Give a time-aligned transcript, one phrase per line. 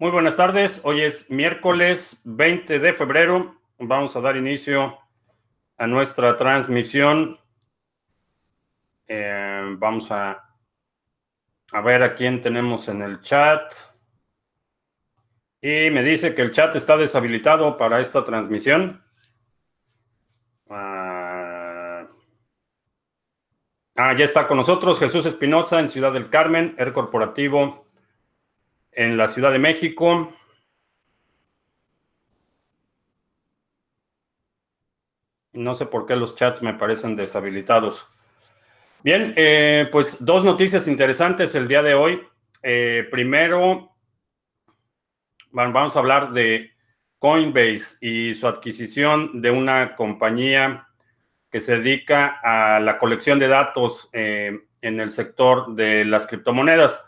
[0.00, 0.80] Muy buenas tardes.
[0.84, 3.60] Hoy es miércoles 20 de febrero.
[3.80, 4.96] Vamos a dar inicio
[5.76, 7.36] a nuestra transmisión.
[9.08, 10.54] Eh, vamos a,
[11.72, 13.72] a ver a quién tenemos en el chat.
[15.60, 19.02] Y me dice que el chat está deshabilitado para esta transmisión.
[20.70, 22.06] Ah,
[23.96, 27.87] ah ya está con nosotros Jesús Espinosa en Ciudad del Carmen, el corporativo
[28.98, 30.32] en la Ciudad de México.
[35.52, 38.08] No sé por qué los chats me parecen deshabilitados.
[39.04, 42.26] Bien, eh, pues dos noticias interesantes el día de hoy.
[42.60, 43.94] Eh, primero,
[45.52, 46.72] vamos a hablar de
[47.20, 50.88] Coinbase y su adquisición de una compañía
[51.52, 57.07] que se dedica a la colección de datos eh, en el sector de las criptomonedas.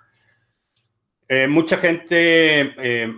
[1.33, 3.15] Eh, mucha gente eh,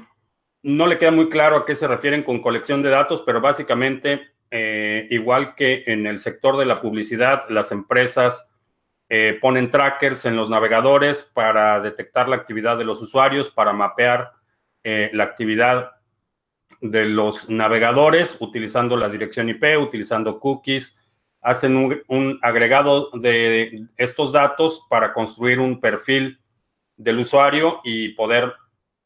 [0.65, 4.35] no le queda muy claro a qué se refieren con colección de datos, pero básicamente,
[4.51, 8.49] eh, igual que en el sector de la publicidad, las empresas
[9.43, 14.33] ponen trackers en los navegadores para detectar la actividad de los usuarios, para mapear
[14.83, 15.91] la actividad
[16.81, 20.99] de los navegadores utilizando la dirección IP, utilizando cookies,
[21.43, 26.42] hacen un agregado de estos datos para construir un perfil
[26.97, 28.53] del usuario y poder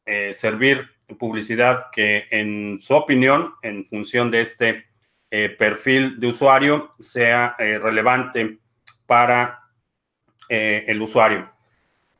[0.05, 0.87] eh, servir
[1.19, 4.85] publicidad que en su opinión, en función de este
[5.31, 8.59] eh, perfil de usuario, sea eh, relevante
[9.05, 9.63] para
[10.49, 11.51] el usuario.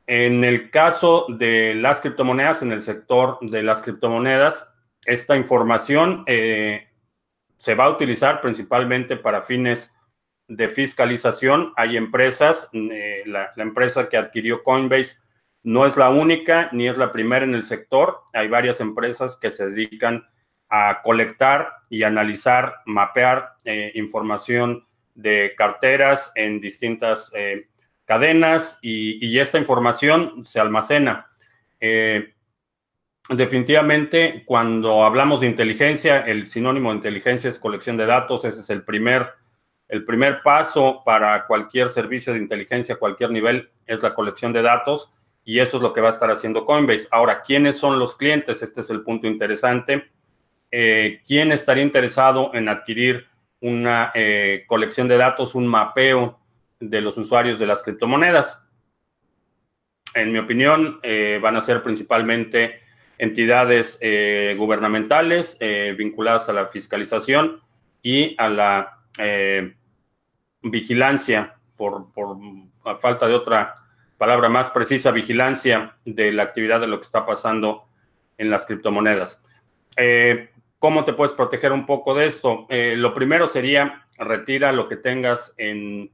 [0.06, 4.70] En el caso de las criptomonedas, en el sector de las criptomonedas,
[5.06, 9.94] esta información se va a utilizar principalmente para fines
[10.46, 11.72] de fiscalización.
[11.74, 15.22] Hay empresas, la, la empresa que adquirió Coinbase
[15.68, 18.22] no es la única ni es la primera en el sector.
[18.32, 20.26] Hay varias empresas que se dedican
[20.70, 27.68] a colectar y analizar, mapear eh, información de carteras en distintas eh,
[28.06, 31.26] cadenas y, esta información se almacena.
[31.78, 32.32] Eh,
[33.28, 38.46] definitivamente, cuando hablamos de inteligencia, el sinónimo de inteligencia es colección de datos.
[38.46, 39.34] Ese es el primer,
[39.88, 45.12] el primer paso para cualquier servicio de inteligencia cualquier nivel, es la colección de datos
[45.48, 47.08] y eso es lo que va a estar haciendo Coinbase.
[47.10, 48.62] Ahora, ¿quiénes son los clientes?
[48.62, 50.10] Este es el punto interesante.
[50.70, 53.26] Eh, ¿Quién estaría interesado en adquirir
[53.62, 56.38] una eh, colección de datos, un mapeo
[56.78, 58.68] de los usuarios de las criptomonedas?
[60.12, 62.82] En mi opinión, eh, van a ser principalmente
[63.16, 63.98] entidades
[64.58, 65.58] gubernamentales
[65.96, 67.62] vinculadas a la fiscalización
[68.02, 68.98] y a la
[70.60, 72.36] vigilancia, por, por
[73.00, 73.74] falta de otra
[74.18, 77.84] palabra más precisa, vigilancia de la actividad de lo que está pasando
[78.36, 79.46] en las criptomonedas.
[79.96, 82.66] Eh, ¿Cómo te puedes proteger un poco de esto?
[82.68, 86.10] Eh, lo primero sería retira lo que tengas en,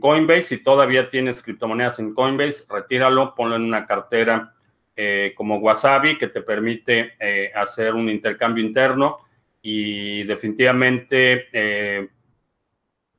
[0.00, 0.42] Coinbase.
[0.42, 4.52] Si todavía tienes criptomonedas en Coinbase, retíralo, ponlo en una cartera
[4.94, 7.14] eh, como Wasabi que te permite
[7.54, 9.18] hacer un intercambio interno
[9.60, 11.48] y definitivamente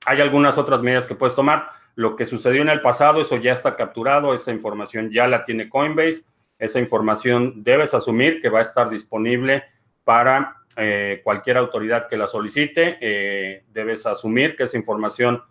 [0.05, 3.53] hay algunas otras medidas que puedes tomar lo que sucedió en el pasado, eso ya
[3.53, 6.25] está capturado, esa información ya la tiene Coinbase,
[6.57, 9.63] esa información debes asumir que va a estar disponible
[10.03, 15.43] para eh, cualquier autoridad que la solicite, eh, debes asumir que esa información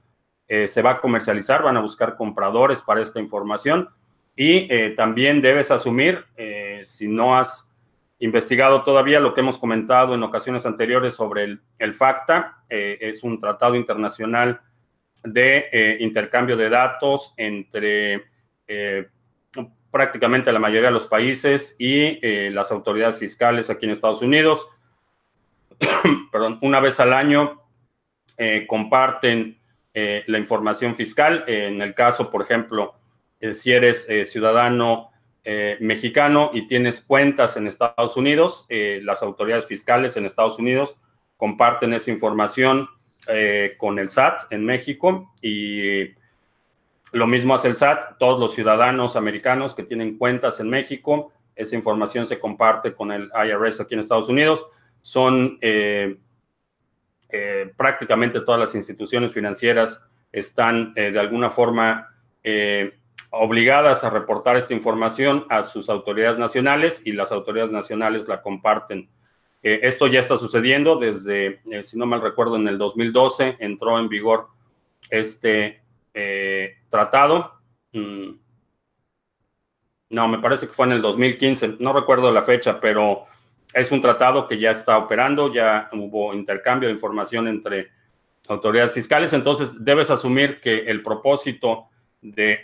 [0.49, 3.89] eh, se va a comercializar, van a buscar compradores para esta información
[4.35, 6.25] y también debes asumir,
[6.85, 7.71] si no has
[8.19, 13.39] investigado todavía lo que hemos comentado en ocasiones anteriores sobre el, el FACTA, es un
[13.39, 14.63] tratado internacional
[15.25, 18.25] de eh, intercambio de datos entre
[18.67, 19.09] eh,
[19.91, 24.67] prácticamente la mayoría de los países y eh, las autoridades fiscales aquí en Estados Unidos.
[26.33, 27.61] Perdón, una vez al año
[28.67, 29.61] comparten
[29.95, 31.45] la información fiscal.
[31.47, 32.95] En el caso, por ejemplo,
[33.53, 35.13] si eres ciudadano
[35.79, 40.99] mexicano y tienes cuentas en Estados Unidos, las autoridades fiscales en Estados Unidos
[41.37, 42.89] comparten esa información
[43.29, 46.11] eh, con el SAT en México y
[47.13, 51.77] lo mismo hace el SAT, todos los ciudadanos americanos que tienen cuentas en México, esa
[51.77, 54.67] información se comparte con el IRS aquí en Estados Unidos.
[55.03, 56.17] Son eh,
[57.29, 62.09] eh, prácticamente todas las instituciones financieras están de alguna forma
[63.31, 69.11] obligadas a reportar esta información a sus autoridades nacionales y las autoridades nacionales la comparten
[69.63, 73.99] eh, esto ya está sucediendo desde, eh, si no mal recuerdo, en el 2012 entró
[73.99, 74.49] en vigor
[75.09, 75.83] este
[76.15, 77.61] eh, tratado.
[77.93, 78.33] Mm,
[80.11, 83.27] no, me parece que fue en el 2015, no recuerdo la fecha, pero
[83.73, 87.91] es un tratado que ya está operando, ya hubo intercambio de información entre
[88.49, 91.89] autoridades fiscales, entonces debes asumir que el propósito
[92.21, 92.61] de,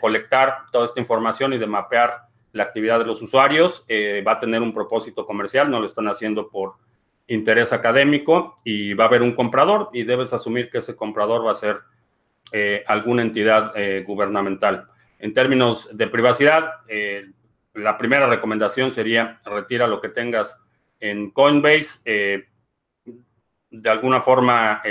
[0.00, 4.38] colectar toda esta información y de mapear la actividad de los usuarios eh, va a
[4.38, 6.74] tener un propósito comercial, no lo están haciendo por
[7.26, 11.50] interés académico y va a haber un comprador y debes asumir que ese comprador va
[11.50, 11.80] a ser
[12.52, 14.86] eh, alguna entidad eh, gubernamental.
[15.18, 16.70] En términos de privacidad,
[17.72, 20.62] la primera recomendación sería retira lo que tengas
[21.00, 22.44] en Coinbase
[23.70, 24.82] de alguna forma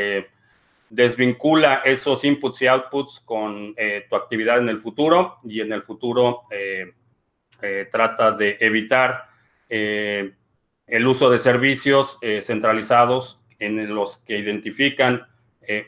[0.89, 3.75] desvincula esos inputs y outputs con
[4.09, 6.47] tu actividad en el futuro y en el futuro
[7.91, 9.29] trata de evitar
[9.69, 15.25] el uso de servicios centralizados en los que identifican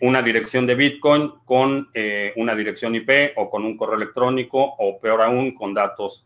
[0.01, 1.89] una dirección de Bitcoin con
[2.37, 6.25] una dirección IP o con un correo electrónico o peor aún con datos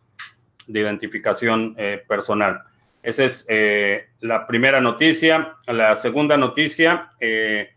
[0.67, 1.75] de identificación
[2.07, 2.63] personal.
[3.01, 5.55] Esa es eh, la primera noticia.
[5.67, 7.69] La segunda noticia eh,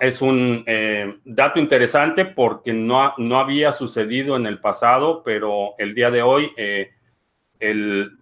[0.00, 5.94] es un eh, dato interesante porque no, no, había sucedido en el pasado, pero el
[5.94, 6.52] día de hoy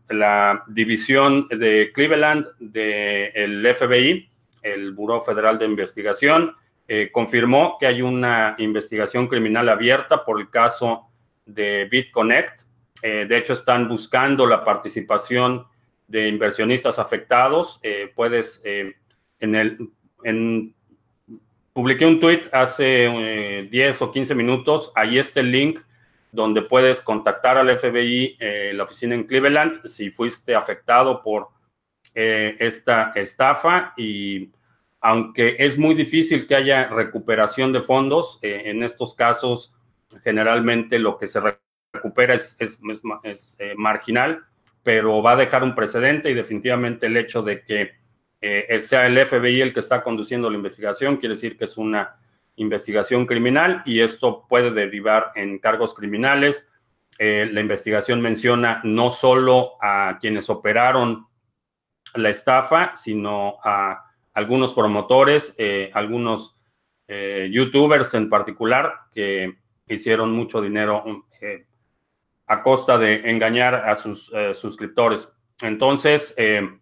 [0.08, 4.30] la división de Cleveland del FBI,
[4.62, 6.54] el Buró Federal de Investigación,
[7.12, 11.08] confirmó que hay una investigación criminal abierta por el caso
[11.44, 12.66] de BitConnect
[13.02, 15.66] eh, de hecho, están buscando la participación
[16.08, 17.78] de inversionistas afectados.
[17.82, 18.94] Eh, puedes, eh,
[19.40, 19.90] en el,
[20.24, 20.74] en,
[21.76, 24.92] publiqué un tweet hace 10 o 15 minutos.
[24.94, 25.80] Ahí está el link
[26.32, 28.38] donde puedes contactar al FBI,
[28.72, 31.48] la oficina en Cleveland, si fuiste afectado por
[32.14, 33.92] esta estafa.
[33.98, 34.52] Y
[35.02, 39.74] aunque es muy difícil que haya recuperación de fondos, en estos casos,
[40.24, 41.42] generalmente lo que se
[41.92, 42.80] recupera es, es,
[43.58, 44.46] eh, marginal,
[44.82, 48.05] pero va a dejar un precedente y definitivamente el hecho de que
[48.40, 52.16] eh, sea el FBI el que está conduciendo la investigación quiere decir que es una
[52.56, 56.72] investigación criminal y esto puede derivar en cargos criminales.
[57.18, 61.26] Eh, la investigación menciona no solo a quienes operaron
[62.14, 65.56] la estafa, sino a algunos promotores,
[65.92, 66.56] algunos
[67.08, 69.54] youtubers en particular que
[69.86, 71.04] hicieron mucho dinero
[72.46, 75.36] a costa de engañar a sus eh, suscriptores.
[75.62, 76.78] Entonces, eh,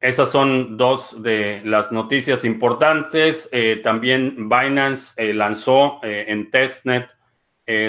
[0.00, 3.48] esas son dos de las noticias importantes.
[3.52, 7.08] Eh, también Binance lanzó en testnet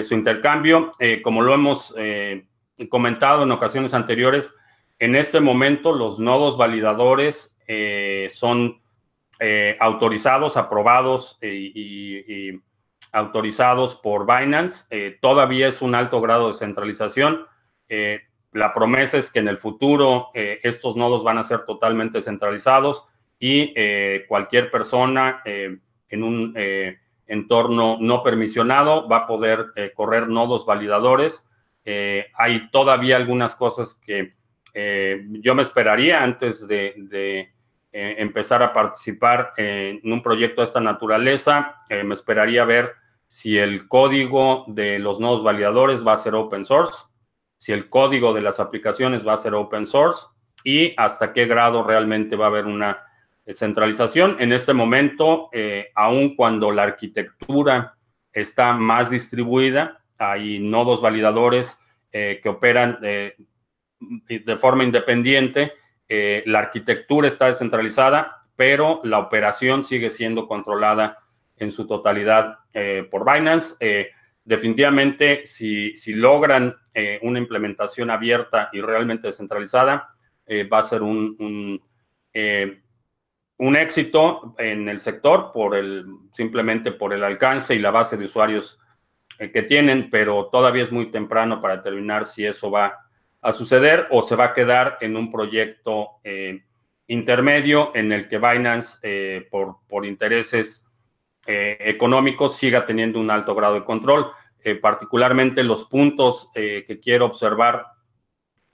[0.03, 0.91] su intercambio.
[1.23, 1.95] como lo hemos
[2.89, 4.53] comentado en ocasiones anteriores,
[4.99, 7.57] en este momento los nodos validadores
[8.29, 8.79] son
[9.79, 12.61] autorizados, aprobados y
[13.11, 14.85] autorizados por Binance.
[14.89, 17.45] Eh, todavía es un alto grado de centralización.
[18.53, 22.21] Eh, la promesa es que en el futuro eh, estos nodos van a ser totalmente
[22.21, 23.05] centralizados
[23.39, 23.73] y
[24.27, 26.55] cualquier persona en un
[27.25, 29.65] entorno no permisionado va a poder
[29.95, 31.49] correr nodos validadores.
[31.83, 34.35] hay todavía algunas cosas que
[35.39, 37.51] yo me esperaría antes de
[37.91, 41.83] empezar a participar en un proyecto de esta naturaleza.
[41.89, 42.93] me esperaría ver
[43.25, 47.05] si el código de los nodos validadores va a ser open source,
[47.61, 50.25] si el código de las aplicaciones va a ser open source
[50.63, 53.03] y hasta qué grado realmente va a haber una
[53.45, 54.37] centralización.
[54.39, 57.95] En este momento, eh, aun cuando la arquitectura
[58.33, 61.79] está más distribuida, hay nodos validadores
[62.11, 63.35] eh, que operan eh,
[64.27, 65.73] de forma independiente,
[66.07, 71.19] la arquitectura está descentralizada, pero la operación sigue siendo controlada
[71.57, 73.75] en su totalidad eh, por Binance.
[74.41, 80.15] Eh, definitivamente, si, si logran eh, una implementación abierta y realmente descentralizada,
[80.51, 81.81] va a ser un, un,
[83.57, 88.25] un, éxito en el sector por el, simplemente por el alcance y la base de
[88.25, 88.77] usuarios
[89.39, 92.99] que tienen, pero todavía es muy temprano para determinar si eso va
[93.39, 96.19] a suceder o se va a quedar en un proyecto
[97.07, 100.90] intermedio en el que Binance, por, por intereses
[101.47, 104.27] eh, económico siga teniendo un alto grado de control.
[104.63, 107.87] Eh, particularmente los puntos eh, que quiero observar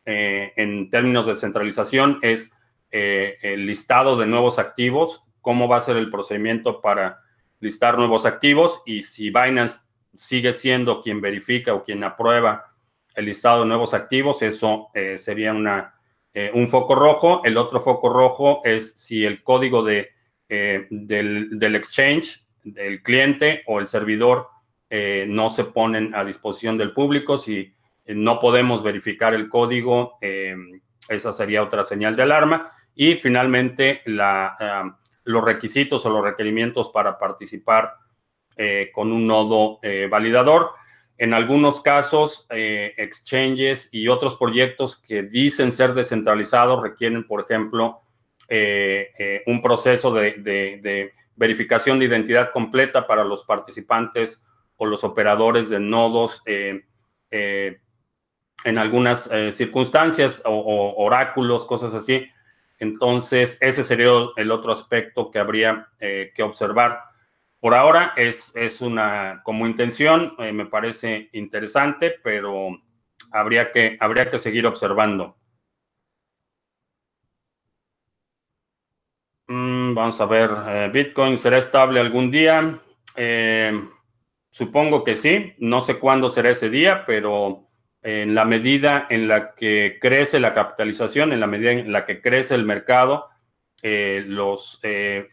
[0.10, 2.58] en términos de centralización es
[2.90, 7.20] el listado de nuevos activos, cómo va a ser el procedimiento para
[7.60, 9.82] listar nuevos activos y si Binance
[10.16, 12.74] sigue siendo quien verifica o quien aprueba
[13.16, 15.94] el listado de nuevos activos, eso sería una,
[16.54, 17.42] un foco rojo.
[17.44, 20.12] El otro foco rojo es si el código de,
[20.48, 24.50] del, del exchange del cliente o el servidor
[24.90, 27.38] no se ponen a disposición del público.
[27.38, 27.74] Si
[28.08, 30.18] no podemos verificar el código,
[31.10, 32.72] esa sería otra señal de alarma.
[32.96, 37.96] Y finalmente, la, los requisitos o los requerimientos para participar
[38.94, 40.72] con un nodo validador.
[41.18, 48.02] En algunos casos, eh, exchanges y otros proyectos que dicen ser descentralizados requieren, por ejemplo,
[48.48, 54.44] eh, eh, un proceso de, verificación de identidad completa para los participantes
[54.76, 56.84] o los operadores de nodos en
[58.78, 62.28] algunas circunstancias o, oráculos, cosas así.
[62.80, 67.00] Entonces, ese sería el otro aspecto que habría que observar.
[67.60, 72.70] Por ahora es, es una como intención, eh, me parece interesante, pero
[73.32, 75.36] habría que, habría que seguir observando.
[79.48, 82.80] Mm, vamos a ver, eh, ¿Bitcoin será estable algún día?
[83.16, 83.72] Eh,
[84.52, 87.70] supongo que sí, no sé cuándo será ese día, pero
[88.02, 92.22] en la medida en la que crece la capitalización, en la medida en la que
[92.22, 93.30] crece el mercado,
[93.82, 94.82] eh, los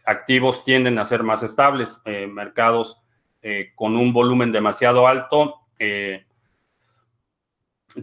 [0.05, 2.01] activos tienden a ser más estables.
[2.05, 3.01] Mercados
[3.75, 5.61] con un volumen demasiado alto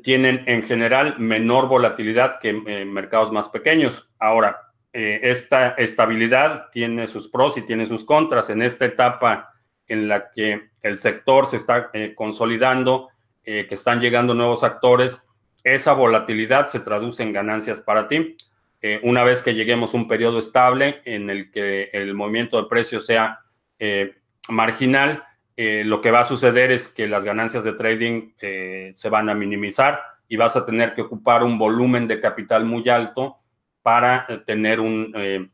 [0.02, 4.10] tienen en general menor volatilidad que mercados más pequeños.
[4.18, 8.50] Ahora, esta estabilidad tiene sus pros y tiene sus contras.
[8.50, 9.54] En esta etapa
[9.86, 13.08] en la que el sector se está consolidando,
[13.42, 15.22] que están llegando nuevos actores,
[15.64, 18.36] esa volatilidad se traduce en ganancias para ti.
[18.80, 22.68] Eh, una vez que lleguemos a un periodo estable en el que el movimiento de
[22.68, 23.38] precios sea
[23.78, 24.16] eh,
[24.48, 25.24] marginal,
[25.56, 29.34] eh, lo que va a suceder es que las ganancias de trading se van a
[29.34, 33.38] minimizar y vas a tener que ocupar un volumen de capital muy alto
[33.82, 35.50] para tener un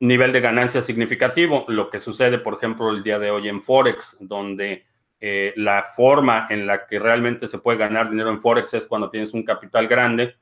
[0.00, 1.64] nivel de ganancia significativo.
[1.68, 4.86] Lo que sucede, por ejemplo, el día de hoy en Forex, donde
[5.56, 9.34] la forma en la que realmente se puede ganar dinero en Forex es cuando tienes
[9.34, 10.36] un capital grande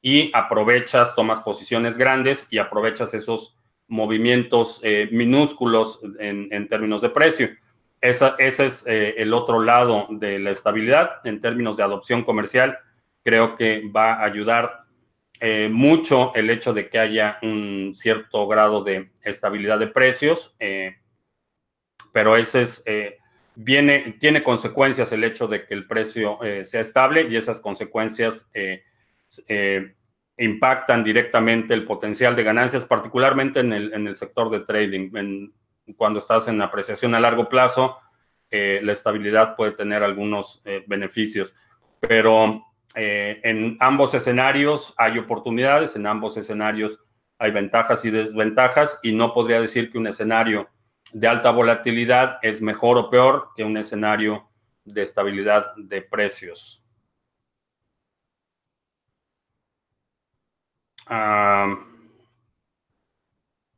[0.00, 3.56] y aprovechas, tomas posiciones grandes y aprovechas esos
[3.88, 7.48] movimientos eh, minúsculos en, términos de precio.
[8.00, 12.78] ese es eh, el otro lado de la estabilidad en términos de adopción comercial.
[13.24, 14.84] Creo que va a ayudar
[15.40, 20.56] eh, mucho el hecho de que haya un cierto grado de estabilidad de precios,
[22.12, 22.84] pero ese es,
[23.54, 28.48] viene, tiene consecuencias el hecho de que el precio sea estable y esas consecuencias
[29.46, 29.94] eh,
[30.38, 35.10] impactan directamente el potencial de ganancias, particularmente en el, en el sector de trading.
[35.96, 37.98] cuando estás en apreciación a largo plazo,
[38.50, 41.54] eh, la estabilidad puede tener algunos eh, beneficios,
[42.00, 42.64] pero
[42.94, 46.98] en ambos escenarios hay oportunidades, en ambos escenarios
[47.38, 50.68] hay ventajas y desventajas y no podría decir que un escenario
[51.12, 54.48] de alta volatilidad es mejor o peor que un escenario
[54.84, 56.84] de estabilidad de precios.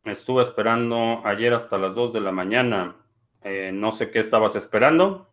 [0.05, 2.97] estuve esperando ayer hasta las 2 de la mañana.
[3.43, 5.30] Eh, no sé qué estabas esperando.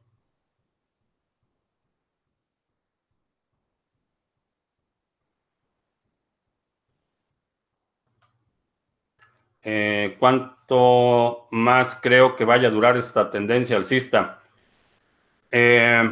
[9.69, 14.39] Eh, ¿Cuánto más creo que vaya a durar esta tendencia alcista?
[15.51, 16.09] Eh,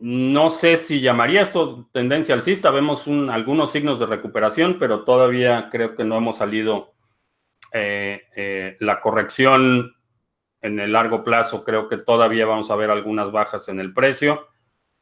[0.00, 2.72] no sé si llamaría esto tendencia alcista.
[2.72, 6.94] Vemos algunos signos de recuperación, pero todavía creo que no hemos salido.
[7.72, 9.94] Eh, eh, la corrección
[10.60, 14.48] en el largo plazo, creo que todavía vamos a ver algunas bajas en el precio.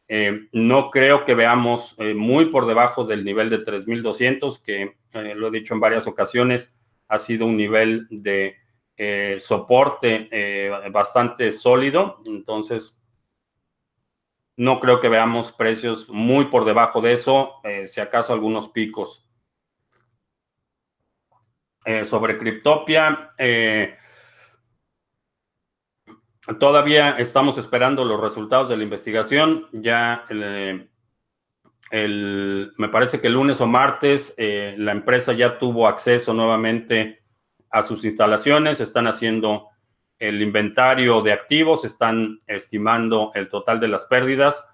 [0.08, 4.96] Eh, no creo que veamos muy por debajo del nivel de 3.200, que
[5.34, 8.56] lo he dicho en varias ocasiones, ha sido un nivel de
[9.38, 12.22] soporte bastante sólido.
[12.24, 13.06] Entonces,
[14.56, 19.22] no creo que veamos precios muy por debajo de eso, eh, si acaso algunos picos.
[21.84, 23.96] Eh, sobre Cryptopia, eh,
[26.58, 29.66] todavía estamos esperando los resultados de la investigación.
[29.72, 30.88] Ya me
[32.90, 37.22] parece que el lunes o martes la empresa ya tuvo acceso nuevamente
[37.70, 39.68] a sus instalaciones, están haciendo
[40.18, 44.68] el inventario de activos, están estimando el total de las pérdidas.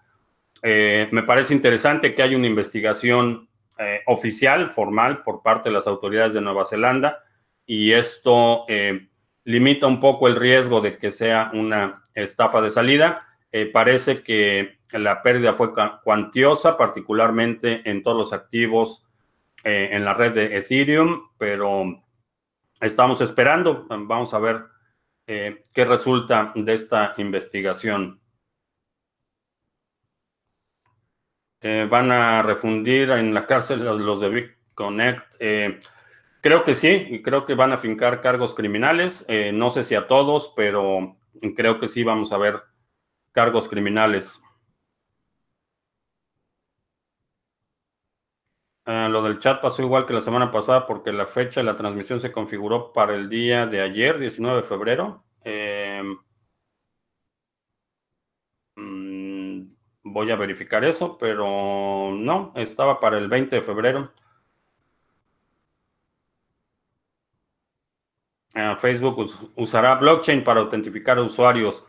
[0.63, 3.49] Eh, me parece interesante que haya una investigación
[3.79, 7.25] eh, oficial, formal, por parte de las autoridades de Nueva Zelanda
[7.67, 9.09] y esto eh,
[9.45, 13.27] limita un poco el riesgo de que sea una estafa de salida.
[13.73, 15.73] parece que la pérdida fue
[16.03, 19.07] cuantiosa, particularmente en todos los activos
[19.65, 21.85] en la red de Ethereum, pero
[22.81, 24.63] estamos esperando, vamos a ver
[25.27, 28.23] qué resulta de esta investigación.
[31.63, 35.41] van a refundir en la cárcel los, de BitConnect.
[36.43, 39.27] Creo que sí, creo que van a fincar cargos criminales.
[39.55, 41.17] no sé si a todos, pero
[41.57, 42.63] creo que sí vamos a ver
[43.33, 44.43] cargos criminales.
[48.85, 51.77] Ah, lo del chat pasó igual que la semana pasada porque la fecha de la
[51.77, 55.25] transmisión se configuró para el día de ayer, 19 de febrero.
[55.45, 56.17] Em,
[58.77, 59.63] mm,
[60.05, 64.13] voy a verificar eso, pero no, estaba para el 20 de febrero.
[68.55, 71.85] Ah, Facebook usará blockchain para autentificar a usuarios.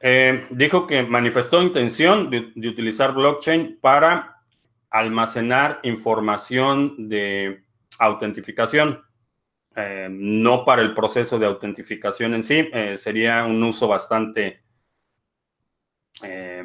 [0.00, 4.40] Eh, dijo que manifestó intención de utilizar blockchain para
[4.90, 7.62] almacenar información de
[7.98, 9.02] autentificación,
[9.76, 14.64] eh, no para el proceso de autentificación en sí, eh, sería un uso bastante
[16.22, 16.64] eh,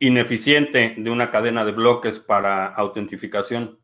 [0.00, 3.78] ineficiente de una cadena de bloques para autentificación.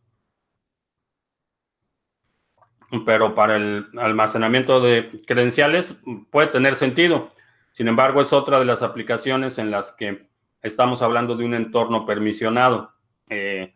[3.06, 5.98] Pero para el almacenamiento de credenciales
[6.30, 7.30] puede tener sentido.
[7.72, 10.28] Sin embargo, es otra de las aplicaciones en las que
[10.62, 12.92] estamos hablando de un entorno permisionado.
[13.28, 13.74] Eh,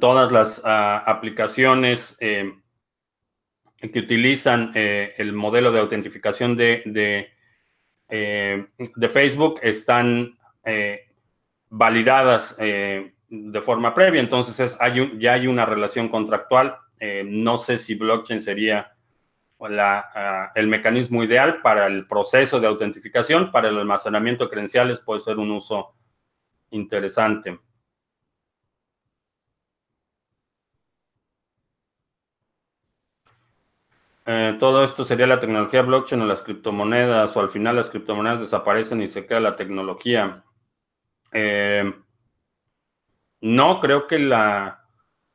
[0.00, 2.54] todas las ah, aplicaciones eh,
[3.76, 7.36] que utilizan eh, el modelo de autentificación de, de,
[9.08, 10.36] Facebook están
[11.70, 16.76] validadas de forma previa, entonces hay ya hay una relación contractual.
[17.26, 18.92] No sé si blockchain sería
[19.60, 25.20] ah, el mecanismo ideal para el proceso de autentificación, para el almacenamiento de credenciales puede
[25.20, 25.94] ser un uso
[26.70, 27.58] interesante.
[34.30, 38.40] Eh, todo esto sería la tecnología blockchain o las criptomonedas, o al final las criptomonedas
[38.40, 40.44] desaparecen y se queda la tecnología.
[41.32, 41.90] Eh,
[43.40, 44.77] no, creo que la,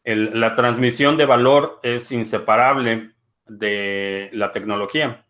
[0.03, 3.11] la transmisión de valor es inseparable
[3.47, 5.25] de la tecnología.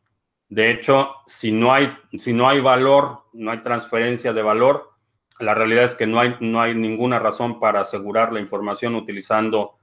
[0.50, 4.94] De hecho, si no hay, si no hay valor, no hay transferencia de valor,
[5.40, 9.78] la realidad es que no hay, no hay ninguna razón para asegurar la información utilizando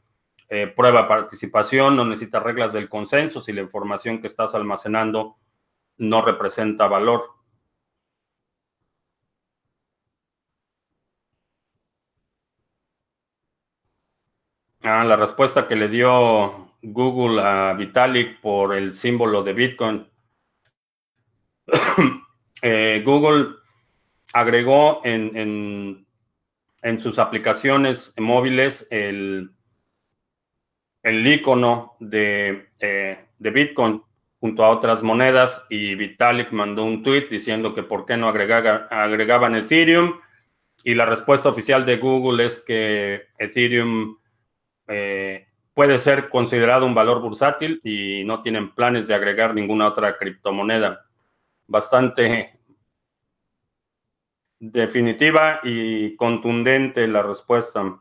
[0.49, 5.37] eh, prueba participación, no necesitas reglas del consenso si la información que estás almacenando
[5.99, 7.31] no representa valor.
[14.83, 20.07] Ah, la respuesta que le dio Google a Vitalik por el símbolo de Bitcoin.
[22.63, 23.55] Eh, Google
[24.35, 26.05] agregó en,
[26.83, 29.53] en, sus aplicaciones móviles el,
[31.03, 34.03] el icono de, eh, de, Bitcoin
[34.41, 39.55] junto a otras monedas y Vitalik mandó un tweet diciendo que por qué no agregaban
[39.55, 40.21] Ethereum
[40.85, 44.20] y la respuesta oficial de Google es que Ethereum
[44.91, 50.19] eh, puede ser considerado un valor bursátil y no tienen planes de agregar ninguna otra
[50.19, 51.07] criptomoneda.
[51.67, 52.61] Bastante
[54.59, 58.01] definitiva y contundente la respuesta.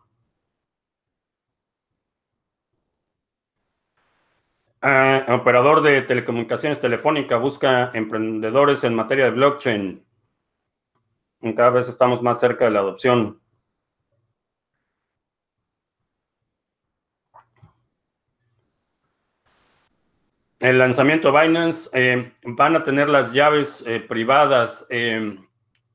[4.81, 10.05] Ah, operador de telecomunicaciones telefónica busca emprendedores en materia de blockchain.
[11.55, 13.39] Cada vez estamos más cerca de la adopción.
[20.59, 24.85] El lanzamiento de Binance, eh, van a tener las llaves eh, privadas.
[24.89, 25.37] Eh,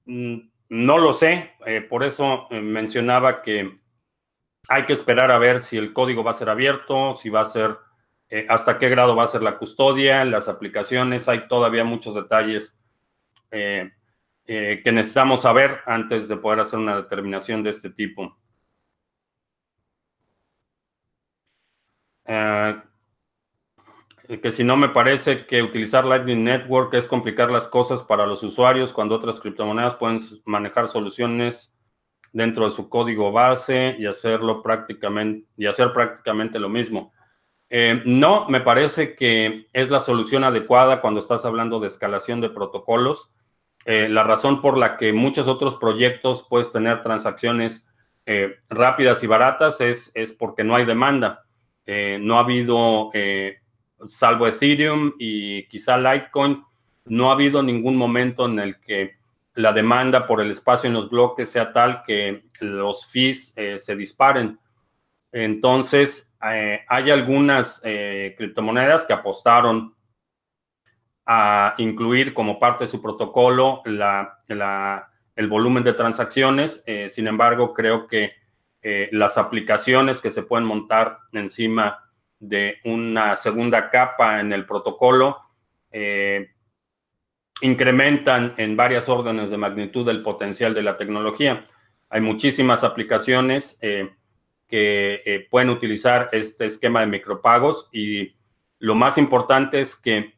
[0.07, 0.39] mm,
[0.71, 1.53] no lo sé,
[1.89, 3.79] por eso mencionaba que
[4.69, 7.45] hay que esperar a ver si el código va a ser abierto, si va a
[7.45, 7.77] ser,
[8.49, 11.29] hasta qué grado va a ser la custodia, las aplicaciones.
[11.29, 12.77] Hay todavía muchos detalles
[13.51, 13.93] que
[14.93, 18.37] necesitamos saber antes de poder hacer una determinación de este tipo
[24.27, 28.43] que si no me parece que utilizar Lightning Network es complicar las cosas para los
[28.43, 31.79] usuarios cuando otras criptomonedas pueden manejar soluciones
[32.33, 37.13] dentro de su código base y hacerlo prácticamente y hacer prácticamente lo mismo.
[37.71, 42.51] Eh, no, me parece que es la solución adecuada cuando estás hablando de escalación de
[42.51, 43.33] protocolos.
[43.85, 47.87] Eh, la razón por la que muchos otros proyectos puedes tener transacciones
[48.27, 51.45] eh, rápidas y baratas es, es, porque no hay demanda.
[51.87, 53.11] no ha habido
[54.09, 56.63] salvo Ethereum y quizá Litecoin,
[57.07, 59.17] no ha habido ningún momento en el que
[59.55, 63.95] la demanda por el espacio en los bloques sea tal que los fees eh, se
[63.95, 64.59] disparen.
[65.31, 69.95] Entonces, eh, hay algunas eh, criptomonedas que apostaron
[71.27, 76.85] a incluir como parte de su protocolo el volumen de transacciones.
[77.09, 78.35] sin embargo, creo que
[79.11, 82.04] las aplicaciones que se pueden montar encima
[82.49, 85.39] de una segunda capa en el protocolo
[87.61, 91.65] incrementan en varias órdenes de magnitud el potencial de la tecnología.
[92.09, 94.11] Hay muchísimas aplicaciones eh,
[94.69, 98.35] que eh, pueden utilizar este esquema de micropagos y
[98.79, 100.35] lo más importante es que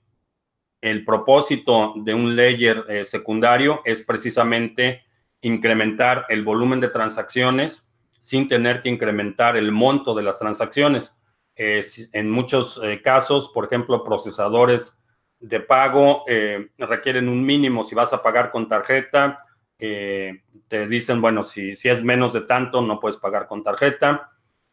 [0.80, 5.02] el propósito de un layer eh, secundario es precisamente
[5.40, 11.15] incrementar el volumen de transacciones sin tener que incrementar el monto de las transacciones.
[11.56, 15.02] En muchos casos, por ejemplo, procesadores
[15.40, 19.44] de pago eh, requieren un mínimo si vas a pagar con tarjeta.
[19.78, 24.30] Eh, te dicen, bueno, si, si es menos de tanto, no puedes pagar con tarjeta.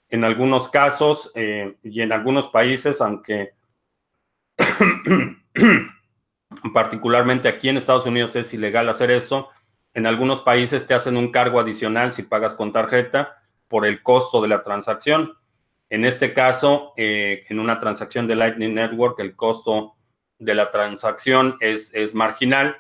[0.10, 3.54] En algunos casos eh, y en algunos países, aunque
[6.74, 9.50] particularmente aquí en Estados Unidos es ilegal hacer eso,
[9.94, 14.42] en algunos países te hacen un cargo adicional si pagas con tarjeta por el costo
[14.42, 15.34] de la transacción.
[15.94, 19.94] En este caso, en una transacción de Lightning Network, el costo
[20.40, 22.78] de la transacción es, es marginal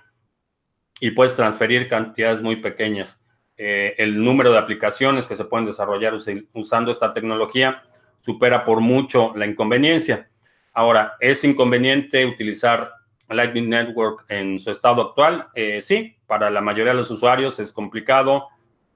[1.00, 3.24] y puedes transferir cantidades muy pequeñas.
[3.56, 6.16] Eh, el número de aplicaciones que se pueden desarrollar
[6.54, 7.84] usando esta tecnología
[8.20, 10.32] supera por mucho la inconveniencia.
[10.74, 12.94] Ahora, ¿es inconveniente utilizar
[13.30, 15.50] Lightning Network en su estado actual?
[15.54, 18.48] Eh, sí, para la mayoría de los usuarios es complicado,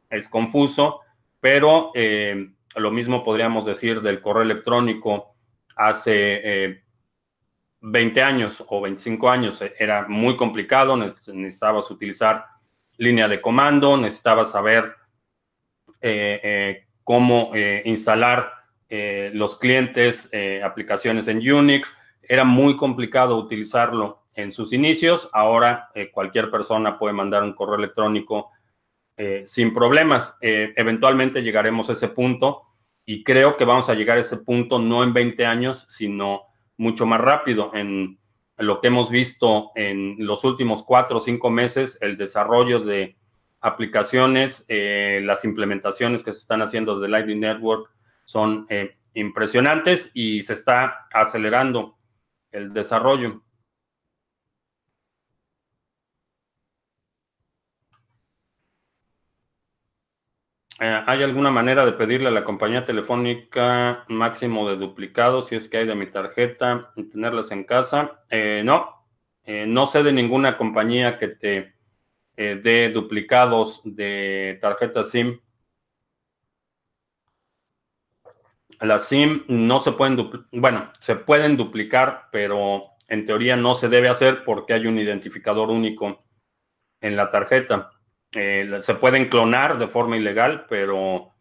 [0.09, 1.01] es confuso,
[1.39, 2.49] pero eh,
[2.79, 5.35] lo mismo podríamos decir del correo electrónico
[5.75, 6.81] hace
[7.79, 12.45] 20 años o 25 años eh, era muy complicado, necesitabas utilizar
[12.97, 14.95] línea de comando, necesitabas saber
[16.01, 17.51] eh, eh, cómo
[17.85, 18.53] instalar
[18.89, 20.31] los clientes,
[20.63, 21.97] aplicaciones en Unix.
[22.21, 25.29] Era muy complicado utilizarlo en sus inicios.
[25.33, 28.51] Ahora cualquier persona puede mandar un correo electrónico
[29.45, 30.37] sin problemas.
[30.41, 32.66] eventualmente llegaremos a ese punto
[33.09, 36.41] y creo que vamos a llegar a ese punto no en 20 años, sino
[36.75, 37.71] mucho más rápido.
[37.73, 38.19] En
[38.57, 43.15] lo que hemos visto en los últimos cuatro o cinco meses, el desarrollo de
[43.61, 47.89] aplicaciones, eh, las implementaciones que se están haciendo de Lightning Network
[48.25, 51.97] son eh, impresionantes y se está acelerando
[52.51, 53.41] el desarrollo.
[60.79, 65.67] Eh, ¿Hay alguna manera de pedirle a la compañía telefónica máximo de duplicados si es
[65.67, 68.23] que hay de mi tarjeta y tenerlas en casa?
[68.29, 69.07] Eh, no,
[69.43, 71.73] eh, no sé de ninguna compañía que te
[72.35, 75.39] dé duplicados de tarjeta SIM.
[78.79, 84.09] Las SIM no se pueden, bueno, se pueden duplicar, pero en teoría no se debe
[84.09, 86.23] hacer porque hay un identificador único
[87.01, 87.89] en la tarjeta.
[88.33, 91.33] Eh, se pueden clonar de forma ilegal, pero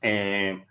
[0.00, 0.64] eh,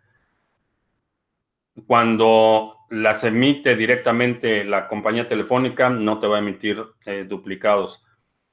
[1.86, 8.06] cuando las emite directamente la compañía telefónica, no te va a emitir eh, duplicados.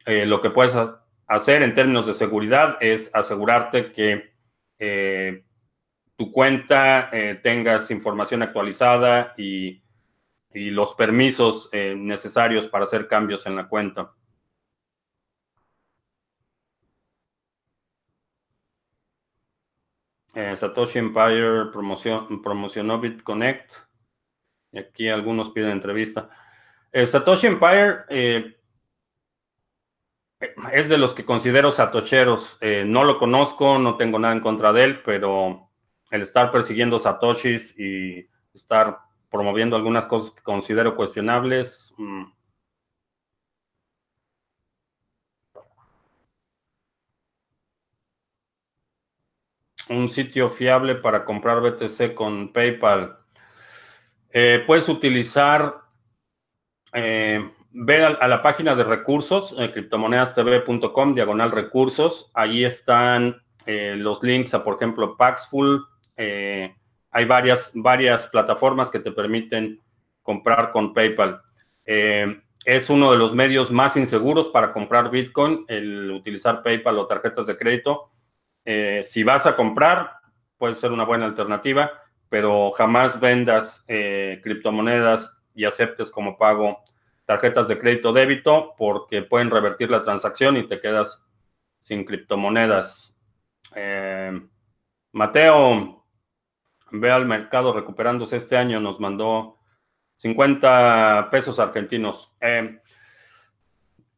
[0.07, 0.75] lo que puedes
[1.27, 4.31] hacer en términos de seguridad es asegurarte que
[6.17, 7.11] tu cuenta
[7.43, 9.83] tengas información actualizada y
[10.53, 14.15] los permisos necesarios para hacer cambios en la cuenta.
[20.35, 23.73] Eh, Satoshi Empire promocionó BitConnect.
[24.73, 26.29] Y aquí algunos piden entrevista.
[26.93, 28.57] Eh, Satoshi Empire eh,
[30.73, 32.59] es de los que considero satocheros.
[32.87, 35.71] no lo conozco, no tengo nada en contra de él, pero
[36.11, 38.99] el estar persiguiendo satoshis y estar
[39.31, 42.25] promoviendo algunas cosas que considero cuestionables, mm,
[49.91, 53.19] un sitio fiable para comprar BTC con PayPal.
[54.31, 55.83] Eh, puedes utilizar,
[56.93, 57.51] eh,
[58.21, 62.31] a, la página de recursos, eh, criptomonedastv.com, diagonal recursos.
[62.35, 65.87] Ahí están los links a, por ejemplo, Paxful.
[66.17, 69.81] hay varias, varias plataformas que te permiten
[70.23, 71.41] comprar con PayPal.
[71.85, 77.47] es uno de los medios más inseguros para comprar Bitcoin, el utilizar PayPal o tarjetas
[77.47, 78.11] de crédito
[78.65, 80.13] eh, si vas a comprar,
[80.57, 81.91] puede ser una buena alternativa,
[82.29, 86.83] pero jamás vendas eh, criptomonedas y aceptes como pago
[87.25, 91.27] tarjetas de crédito débito porque pueden revertir la transacción y te quedas
[91.79, 93.17] sin criptomonedas.
[93.75, 94.41] Eh,
[95.13, 96.07] Mateo,
[96.93, 99.59] ve al mercado recuperándose este año, nos mandó
[100.17, 102.33] 50 pesos argentinos.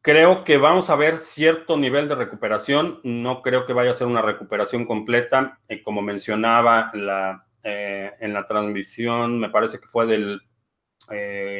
[0.03, 2.99] Creo que vamos a ver cierto nivel de recuperación.
[3.03, 5.59] No creo que vaya a ser una recuperación completa.
[5.67, 10.41] Eh, como mencionaba la, eh, en la transmisión, me parece que fue del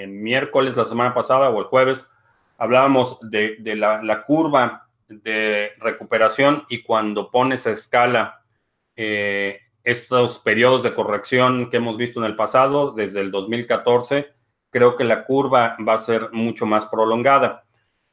[0.08, 2.10] miércoles la semana pasada o el jueves,
[2.58, 8.41] hablábamos de, la, la, curva de recuperación y cuando pones a escala
[8.95, 14.34] estos periodos de corrección que hemos visto en el pasado, desde el 2014,
[14.69, 17.62] creo que la curva va a ser mucho más prolongada.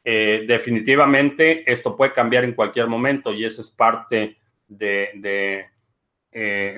[0.04, 5.66] Eh, definitivamente esto puede cambiar en cualquier momento y eso es parte de,
[6.32, 6.74] eh,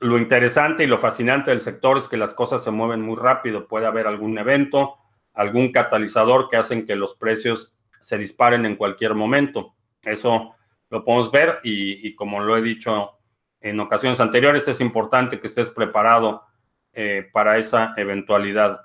[0.00, 3.68] lo interesante y lo fascinante del sector es que las cosas se mueven muy rápido.
[3.68, 4.96] Puede haber algún evento,
[5.32, 9.74] algún catalizador que hacen que los precios se disparen en cualquier momento.
[10.02, 10.54] Eso
[10.90, 13.18] lo podemos ver y como lo he dicho
[13.64, 16.42] en ocasiones anteriores, es importante que estés preparado
[16.92, 18.82] eh, para esa eventualidad.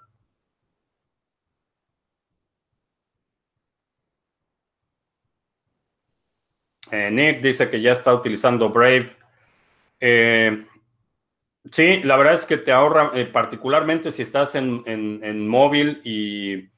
[6.91, 9.15] Eh, Nick dice que ya está utilizando Brave.
[9.99, 10.65] Eh,
[11.71, 16.69] sí, la verdad es que te ahorra, particularmente si estás en, móvil y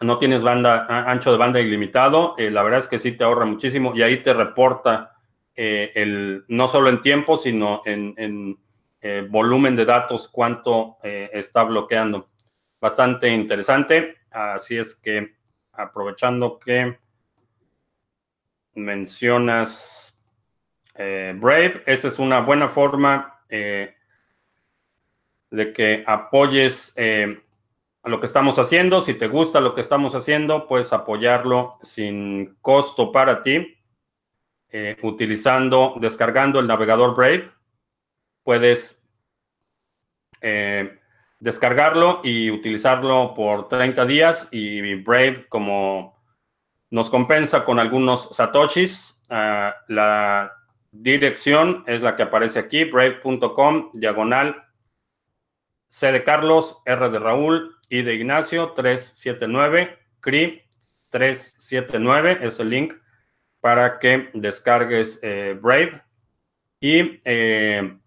[0.00, 3.92] no tienes banda, ancho de banda ilimitado, la verdad es que sí te ahorra muchísimo
[3.94, 5.16] y ahí te reporta
[5.58, 8.58] eh, el, no solo en tiempo, sino en,
[9.00, 12.28] eh, volumen de datos, cuánto eh, está bloqueando.
[12.78, 14.16] Bastante interesante.
[14.30, 15.36] Así es que
[15.72, 16.98] aprovechando que
[18.76, 20.02] mencionas
[20.94, 23.94] Brave, esa es una buena forma de
[25.50, 26.94] que apoyes
[28.06, 29.00] lo que estamos haciendo.
[29.00, 33.76] Si te gusta lo que estamos haciendo, puedes apoyarlo sin costo para ti
[34.70, 37.50] eh, utilizando, descargando el navegador Brave.
[38.42, 39.08] Puedes
[40.40, 40.98] eh,
[41.40, 46.15] descargarlo y utilizarlo por 30 días y Brave como
[46.90, 49.22] nos compensa con algunos satoshis.
[49.28, 50.52] Ah, la
[50.92, 54.62] dirección es la que aparece aquí, brave.com, diagonal,
[55.88, 60.62] C de Carlos, R de Raúl, I de Ignacio, 379, CRI
[61.10, 62.94] 379 es el link
[63.60, 66.02] para que descargues eh, Brave.
[66.80, 67.98] Y eh,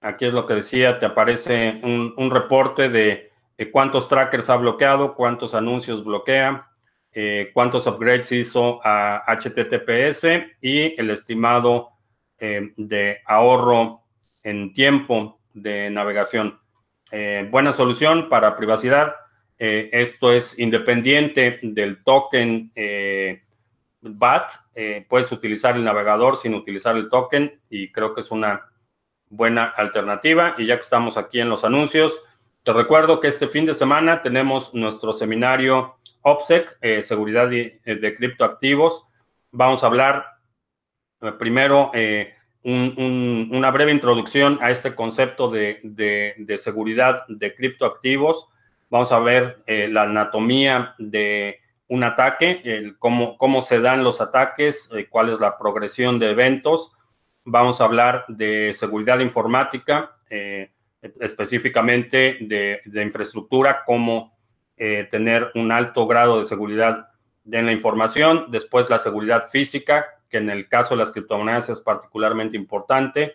[0.00, 3.32] aquí es lo que decía, te aparece un, reporte de
[3.72, 6.73] cuántos trackers ha bloqueado, cuántos anuncios bloquea,
[7.14, 10.26] eh, cuántos upgrades hizo a HTTPS
[10.60, 11.90] y el estimado
[12.76, 14.02] de ahorro
[14.42, 16.60] en tiempo de navegación.
[17.50, 19.14] buena solución para privacidad.
[19.56, 22.70] esto es independiente del token
[24.12, 28.70] BAT, eh, puedes utilizar el navegador sin utilizar el token y creo que es una
[29.28, 30.54] buena alternativa.
[30.58, 32.20] Y ya que estamos aquí en los anuncios,
[32.62, 38.14] te recuerdo que este fin de semana tenemos nuestro seminario OPSEC, eh, Seguridad de, de,
[38.16, 39.06] Criptoactivos.
[39.52, 40.26] Vamos a hablar
[41.20, 41.92] eh, primero
[42.64, 48.48] una breve introducción a este concepto de, de seguridad de criptoactivos.
[48.88, 55.06] Vamos a ver la anatomía de un ataque, cómo, cómo se dan los ataques, eh,
[55.08, 56.92] cuál es la progresión de eventos.
[57.44, 60.70] Vamos a hablar de seguridad informática, eh,
[61.20, 64.33] específicamente de, infraestructura, cómo
[64.76, 67.08] eh, tener un alto grado de seguridad
[67.50, 68.46] en la información.
[68.48, 73.34] Después la seguridad física, que en el caso de las criptomonedas es particularmente importante.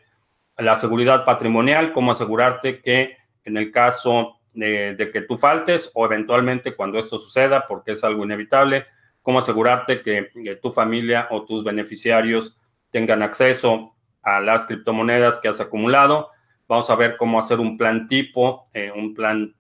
[0.57, 6.75] La seguridad patrimonial, cómo asegurarte que en el caso de, que tú faltes o eventualmente
[6.75, 8.85] cuando esto suceda, porque es algo inevitable,
[9.21, 10.29] cómo asegurarte que,
[10.61, 12.57] tu familia o tus beneficiarios
[12.91, 16.31] tengan acceso a las criptomonedas que has acumulado.
[16.67, 19.55] Vamos a ver cómo hacer un plan tipo, eh, un plan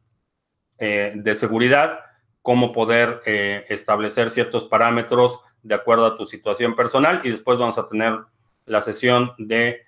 [0.79, 1.99] eh, de seguridad,
[2.41, 7.77] cómo poder eh, establecer ciertos parámetros de acuerdo a tu situación personal y después vamos
[7.77, 8.17] a tener
[8.65, 9.83] la sesión de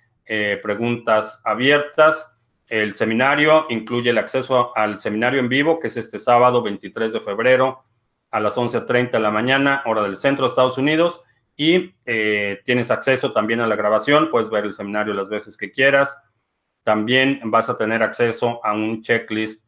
[0.62, 2.32] preguntas abiertas
[2.72, 7.20] el seminario incluye el acceso al seminario en vivo, que es este sábado 23 de
[7.20, 7.84] febrero
[8.30, 11.20] a las 11.30 de la mañana, hora del centro de Estados Unidos.
[11.54, 15.70] Y eh, tienes acceso también a la grabación, puedes ver el seminario las veces que
[15.70, 16.18] quieras.
[16.82, 19.61] También vas a tener acceso a un checklist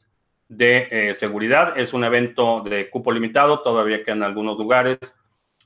[0.56, 1.78] de eh, seguridad.
[1.78, 4.98] Es un evento de cupo limitado, todavía quedan algunos lugares.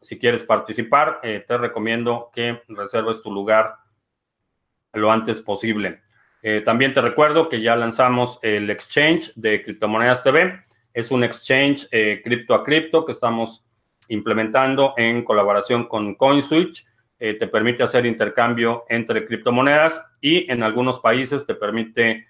[0.00, 3.74] Si quieres participar, eh, te recomiendo que reserves tu lugar
[4.92, 6.00] lo antes posible.
[6.42, 10.60] Eh, también te recuerdo que ya lanzamos el exchange de Criptomonedas TV.
[10.94, 11.88] Es un exchange
[12.24, 13.64] cripto a cripto que estamos
[14.08, 16.86] implementando en colaboración con CoinSwitch.
[17.18, 22.27] Te permite hacer intercambio entre criptomonedas y en algunos países te permite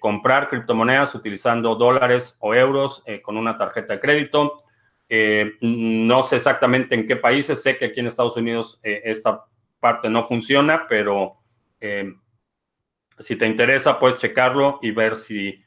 [0.00, 4.62] comprar criptomonedas utilizando dólares o euros con una tarjeta de crédito.
[5.60, 9.44] no sé exactamente en qué países, sé que aquí en Estados Unidos esta
[9.80, 11.38] parte no funciona, pero
[13.18, 15.64] si te interesa, puedes checarlo y ver si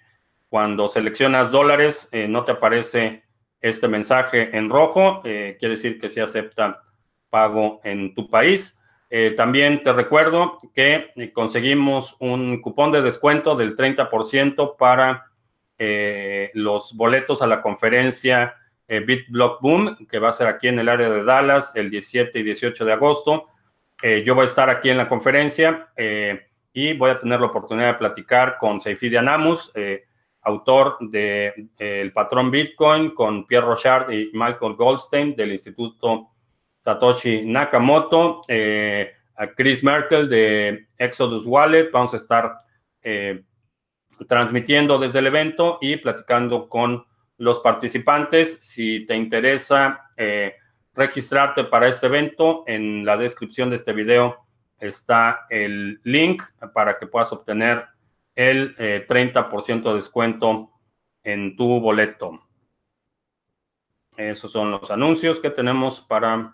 [0.50, 3.24] cuando seleccionas dólares no te aparece
[3.60, 6.82] este mensaje en rojo, quiere decir que se acepta
[7.30, 8.80] pago en tu país.
[9.10, 15.28] Eh, también te recuerdo que conseguimos un cupón de descuento del 30% para
[15.78, 18.56] eh, los boletos a la conferencia
[18.88, 22.38] eh, BitBlock Boom, que va a ser aquí en el área de Dallas el 17
[22.40, 23.48] y 18 de agosto.
[24.26, 25.90] yo voy a estar aquí en la conferencia
[26.72, 29.74] y voy a tener la oportunidad de platicar con Seifi Anamus,
[30.42, 36.30] autor de El Patrón Bitcoin, con Pierre Rochard y Michael Goldstein del Instituto
[36.88, 41.92] Satoshi Nakamoto, eh, a Chris Merkel de Exodus Wallet.
[41.92, 42.62] Vamos a estar
[43.02, 43.44] eh,
[44.26, 47.06] transmitiendo desde el evento y platicando con
[47.40, 48.60] los participantes.
[48.62, 50.56] Si te interesa eh,
[50.94, 54.48] registrarte para este evento, en la descripción de este video
[54.80, 56.42] está el link
[56.74, 57.86] para que puedas obtener
[58.34, 60.72] el 30% de descuento
[61.22, 62.40] en tu boleto.
[64.16, 66.54] Esos son los anuncios que tenemos para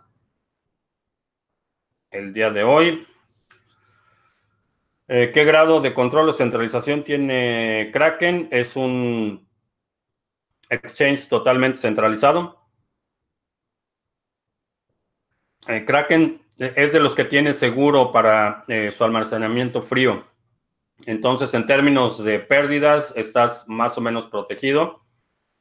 [2.13, 3.07] el día de hoy.
[5.07, 8.47] Eh, ¿Qué grado de control o centralización tiene Kraken?
[8.51, 9.47] Es un
[10.69, 12.61] exchange totalmente centralizado.
[15.67, 20.25] Eh, Kraken es de los que tiene seguro para eh, su almacenamiento frío.
[21.05, 25.01] Entonces, en términos de pérdidas, estás más o menos protegido.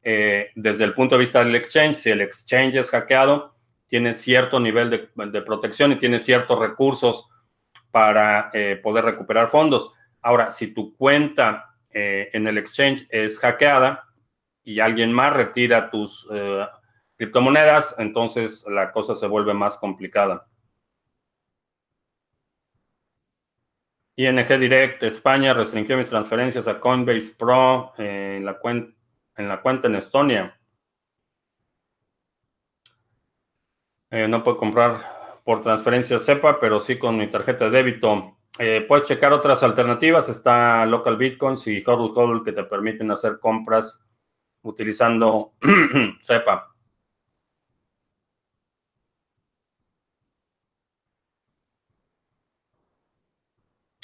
[0.03, 3.52] desde el punto de vista del exchange, si el exchange es hackeado,
[3.93, 7.29] tiene cierto nivel de, protección y tiene ciertos recursos
[7.91, 9.93] para eh, poder recuperar fondos.
[10.19, 14.03] Ahora, si tu cuenta eh, en el exchange es hackeada
[14.63, 16.65] y alguien más retira tus eh,
[17.17, 20.47] criptomonedas, entonces la cosa se vuelve más complicada.
[24.15, 29.97] ING Direct España restringió mis transferencias a Coinbase Pro en, la en la cuenta en
[29.97, 30.59] Estonia.
[34.13, 38.37] Eh, no puedo comprar por transferencia SEPA, pero sí con mi tarjeta de débito.
[38.59, 40.29] Eh, puedes checar otras alternativas.
[40.29, 44.05] Está Local Bitcoins y Hodl Hodl que te permiten hacer compras
[44.61, 45.53] utilizando
[46.21, 46.75] SEPA.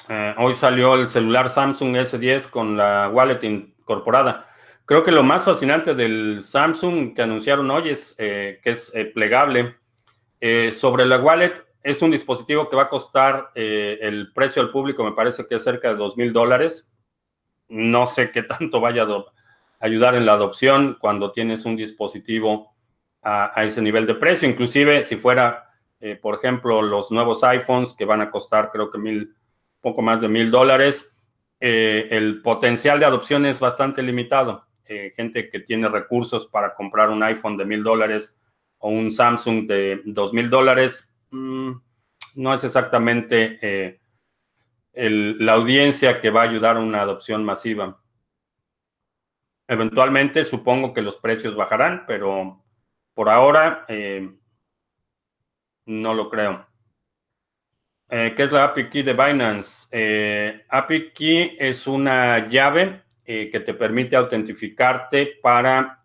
[0.09, 4.47] Eh, hoy salió el celular Samsung S10 con la wallet incorporada.
[4.85, 9.75] Creo que lo más fascinante del Samsung que anunciaron hoy es que es plegable.
[10.41, 14.71] Eh, sobre la wallet, es un dispositivo que va a costar eh, el precio al
[14.71, 16.93] público, me parece que es cerca de dos mil dólares.
[17.67, 19.25] No sé qué tanto vaya a
[19.79, 22.73] ayudar en la adopción cuando tienes un dispositivo
[23.21, 24.47] a, ese nivel de precio.
[24.47, 28.97] Inclusive si fuera, eh, por ejemplo, los nuevos iPhones que van a costar creo que
[28.97, 29.35] mil,
[29.81, 31.15] poco más de mil dólares,
[31.61, 34.65] el potencial de adopción es bastante limitado.
[34.85, 38.38] gente que tiene recursos para comprar un iPhone de mil dólares
[38.79, 41.71] o un Samsung de dos mil dólares, mm,
[42.35, 43.99] no es exactamente eh,
[44.93, 48.01] la audiencia que va a ayudar a una adopción masiva.
[49.67, 52.63] Eventualmente supongo que los precios bajarán, pero
[53.13, 54.31] por ahora eh,
[55.85, 56.65] no lo creo.
[58.09, 60.65] Eh, ¿Qué es la API Key de Binance?
[60.69, 66.03] API Key es una llave que te permite autentificarte para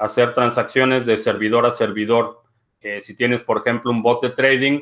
[0.00, 2.42] hacer transacciones de servidor a servidor.
[2.80, 4.80] Eh, si tienes, por ejemplo, un bot de trading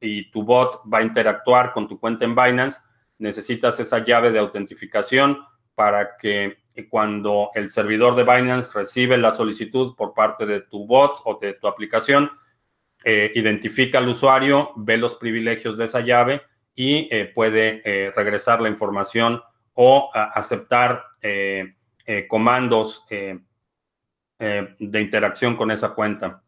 [0.00, 2.78] y tu bot va a interactuar con tu cuenta en Binance,
[3.18, 5.38] necesitas esa llave de autentificación
[5.74, 11.20] para que cuando el servidor de Binance recibe la solicitud por parte de tu bot
[11.24, 12.30] o de tu aplicación,
[13.04, 16.40] eh, identifica al usuario, ve los privilegios de esa llave
[16.74, 17.82] y eh, puede
[18.14, 19.42] regresar la información
[19.74, 21.04] o aceptar
[22.28, 23.04] comandos
[24.44, 26.42] eh, de interacción con esa cuenta.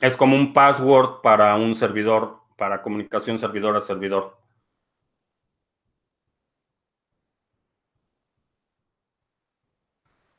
[0.00, 4.38] Es como un password para un servidor, para comunicación servidor a servidor.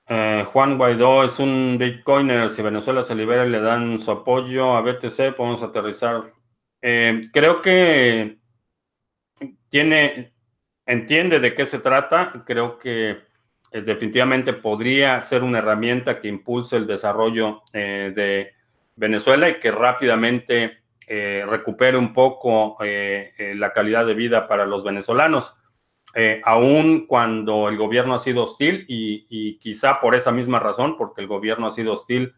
[0.07, 2.49] Eh, Juan Guaidó es un Bitcoiner.
[2.49, 6.34] Si Venezuela se libera y le dan su apoyo a BTC, podemos aterrizar.
[6.82, 8.39] Eh, creo que
[9.70, 10.34] tiene,
[10.88, 12.43] entiende de qué se trata.
[12.47, 13.28] Creo que
[13.72, 18.53] definitivamente podría ser una herramienta que impulse el desarrollo eh, de
[18.95, 25.55] Venezuela y que rápidamente eh, recupere un poco la calidad de vida para los venezolanos.
[26.15, 31.22] eh, aún cuando el gobierno ha sido hostil y, quizá por esa misma razón, porque
[31.22, 32.34] el gobierno ha sido hostil,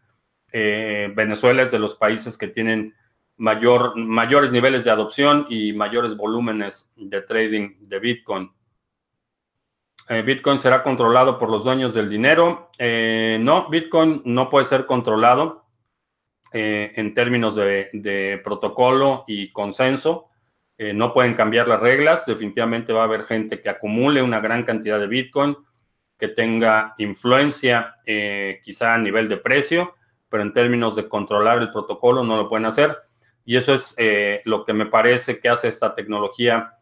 [0.52, 2.94] eh, Venezuela es de los países que tienen
[3.36, 8.50] mayor, mayores niveles de adopción y mayores volúmenes de trading de Bitcoin.
[10.08, 12.70] Eh, Bitcoin será controlado por los dueños del dinero.
[12.78, 15.66] no, Bitcoin no puede ser controlado
[16.52, 20.28] en términos de protocolo y consenso.
[20.82, 22.26] Eh, no pueden cambiar las reglas.
[22.26, 25.56] Definitivamente va a haber gente que acumule una gran cantidad de Bitcoin,
[26.18, 29.94] que tenga influencia eh, quizá a nivel de precio,
[30.28, 32.96] pero en términos de controlar el protocolo no lo pueden hacer.
[33.44, 36.74] Y eso es eh, lo que me parece que hace esta tecnología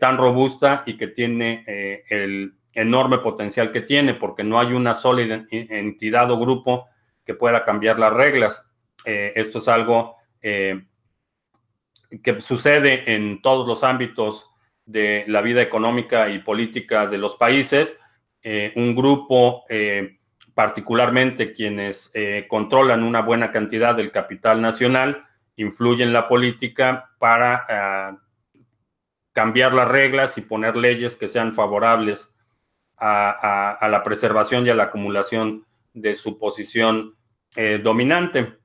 [0.00, 1.64] tan robusta y que tiene
[2.08, 6.86] el enorme potencial que tiene, porque no hay una sola entidad o grupo
[7.24, 8.74] que pueda cambiar las reglas.
[9.04, 10.16] esto es algo
[12.22, 14.50] que sucede en todos los ámbitos
[14.86, 18.00] de la vida económica y política de los países.
[18.42, 20.18] Eh, un grupo, eh,
[20.54, 27.66] particularmente quienes eh, controlan una buena cantidad del capital nacional, influyen en la política para
[27.68, 28.18] ah,
[29.36, 32.36] cambiar las reglas y poner leyes que sean favorables
[32.96, 37.14] a, la preservación y a la acumulación de su posición
[37.82, 38.58] dominante.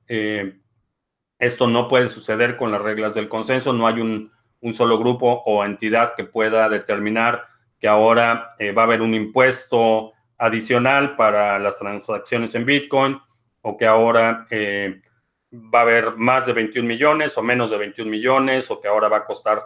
[1.42, 3.72] Esto no puede suceder con las reglas del consenso.
[3.72, 4.30] No hay un,
[4.74, 7.46] solo grupo o entidad que pueda determinar
[7.80, 13.20] que ahora eh, va a haber un impuesto adicional para las transacciones en Bitcoin
[13.60, 15.02] o que ahora eh,
[15.52, 19.08] va a haber más de 21 millones o menos de 21 millones o que ahora
[19.08, 19.64] va a costar.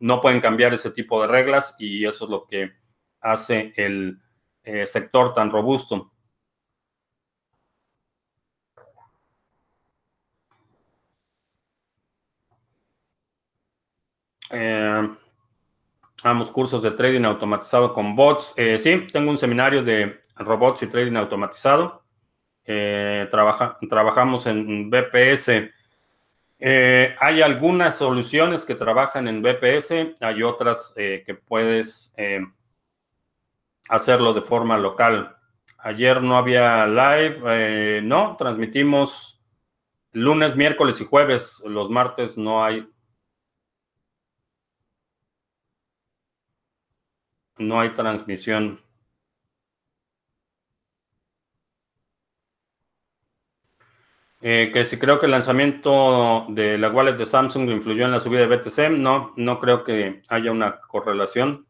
[0.00, 2.72] No pueden cambiar ese tipo de reglas y eso es lo que
[3.20, 4.20] hace el
[4.64, 6.12] eh, sector tan robusto.
[14.50, 15.08] Eh,
[16.22, 18.52] Vamos, cursos de trading automatizado con bots.
[18.56, 22.04] Eh, sí, tengo un seminario de robots y trading automatizado.
[22.64, 25.70] Eh, trabajamos en BPS.
[26.60, 32.14] Eh, hay algunas soluciones que trabajan en BPS, hay otras que puedes
[33.88, 35.36] hacerlo de forma local.
[35.78, 39.40] Ayer no había live, no, transmitimos
[40.12, 41.62] lunes, miércoles y jueves.
[41.66, 42.86] Los martes no hay
[47.60, 48.80] no hay transmisión.
[54.42, 58.20] Eh, que si creo que el lanzamiento de la wallet de Samsung influyó en la
[58.20, 61.66] subida de BTC, no, no creo que haya una correlación.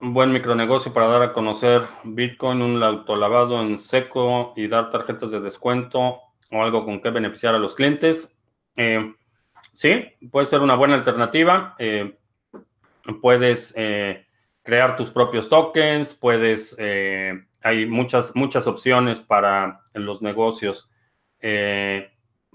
[0.00, 5.30] Un buen micronegocio para dar a conocer Bitcoin, un autolavado en seco y dar tarjetas
[5.30, 6.20] de descuento
[6.50, 8.38] o algo con que beneficiar a los clientes.
[8.76, 9.14] Eh,
[9.76, 11.76] Sí, puede ser una buena alternativa.
[11.78, 12.16] Eh,
[13.20, 13.74] puedes
[14.66, 20.90] crear tus propios tokens, puedes, eh, hay muchas, muchas opciones para los negocios.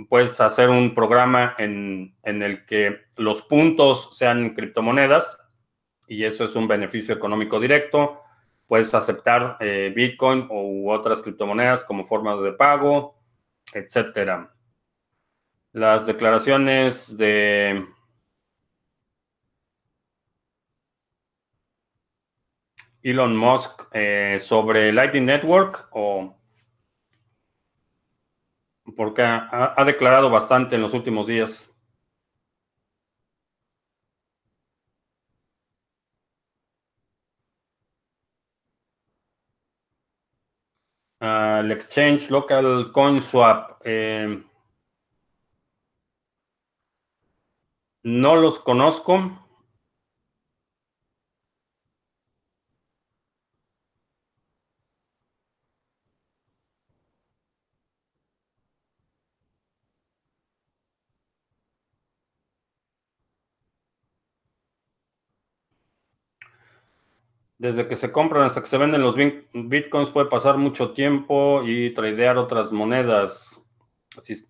[0.09, 5.38] puedes hacer un programa en, en, el que los puntos sean criptomonedas
[6.07, 8.22] y eso es un beneficio económico directo.
[8.68, 9.57] Puedes aceptar
[9.95, 13.16] Bitcoin u otras criptomonedas como forma de pago,
[13.74, 14.53] etcétera.
[15.74, 17.86] Las declaraciones de
[23.04, 26.36] Elon Musk eh, sobre Lightning Network o
[28.95, 31.70] porque ha, declarado bastante en los últimos días.
[41.20, 43.82] El exchange local CoinSwap.
[43.86, 44.43] Eh,
[48.04, 49.22] No los conozco.
[67.62, 71.93] Desde que se compran hasta que se venden los bitcoins puede pasar mucho tiempo y
[71.93, 73.64] tradear otras monedas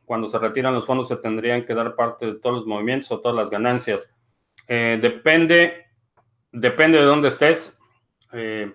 [0.06, 3.20] cuando se retiran los fondos se tendrían que dar parte de todos los movimientos o
[3.20, 4.10] todas las ganancias.
[4.66, 5.88] Eh, depende,
[6.54, 7.78] depende de dónde estés.
[8.32, 8.74] Eh,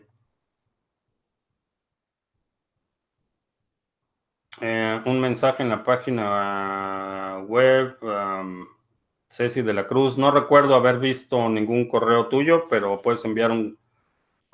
[4.61, 8.66] eh, un mensaje en la página web, um,
[9.30, 10.18] Ceci de la Cruz.
[10.18, 13.78] No recuerdo haber visto ningún correo tuyo, pero puedes enviar un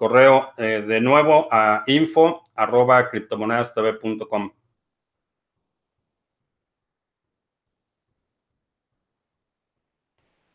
[0.02, 3.08] correo de nuevo a info arroba.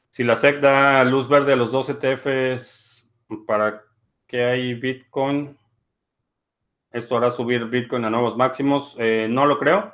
[0.09, 3.09] Si la SEC da luz verde a los dos ETFs,
[3.45, 3.85] ¿para
[4.27, 5.57] qué hay Bitcoin?
[6.91, 8.97] ¿Esto hará subir Bitcoin a nuevos máximos?
[8.99, 9.93] Eh, no lo creo.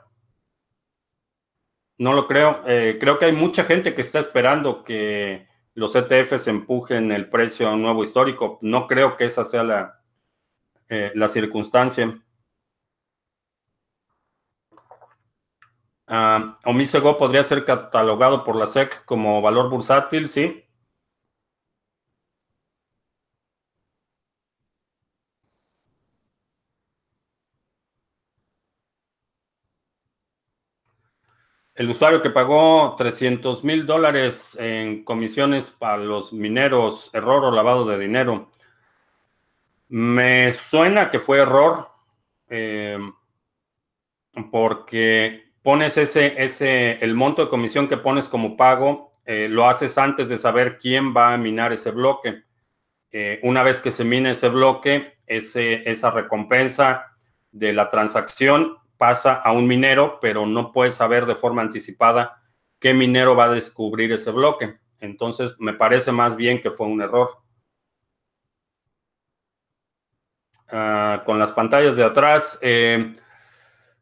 [2.00, 2.64] No lo creo.
[2.66, 7.68] Eh, creo que hay mucha gente que está esperando que los ETFs empujen el precio
[7.68, 8.60] a un nuevo histórico.
[8.62, 10.02] No creo que esa sea la,
[10.90, 12.20] eh, la circunstancia.
[16.08, 20.64] Uh, Omisego podría ser catalogado por la SEC como valor bursátil, sí.
[31.76, 37.86] El usuario que pagó 300 mil dólares en comisiones para los mineros, error o lavado
[37.86, 38.52] de dinero.
[39.90, 41.90] Me suena que fue error
[42.48, 43.00] eh,
[44.52, 49.98] porque pones ese, ese, el monto de comisión que pones como pago, eh, lo haces
[49.98, 52.44] antes de saber quién va a minar ese bloque.
[53.12, 57.16] Eh, una vez que se mine ese bloque, ese, esa recompensa
[57.52, 62.42] de la transacción pasa a un minero, pero no puedes saber de forma anticipada
[62.80, 64.80] qué minero va a descubrir ese bloque.
[65.02, 67.32] Entonces, me parece más bien que fue un error.
[70.70, 73.14] Ah, con las pantallas de atrás, eh,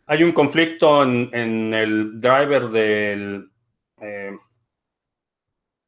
[0.05, 3.49] hay un conflicto en, el driver del
[4.01, 4.37] eh,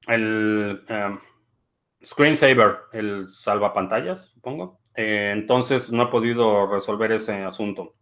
[0.07, 1.17] el eh,
[2.03, 4.79] screensaver, el salvapantallas, supongo.
[4.95, 7.93] entonces, no he podido resolver ese asunto.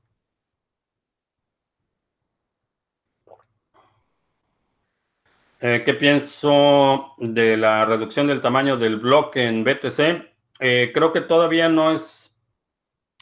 [5.64, 10.28] Eh, ¿Qué pienso de la reducción del tamaño del bloque en BTC?
[10.60, 12.36] Eh, creo que todavía no es...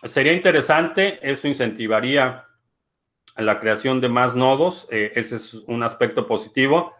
[0.05, 2.45] Sería interesante, eso incentivaría
[3.35, 6.93] la creación de más nodos, eh, ese es un aspecto positivo,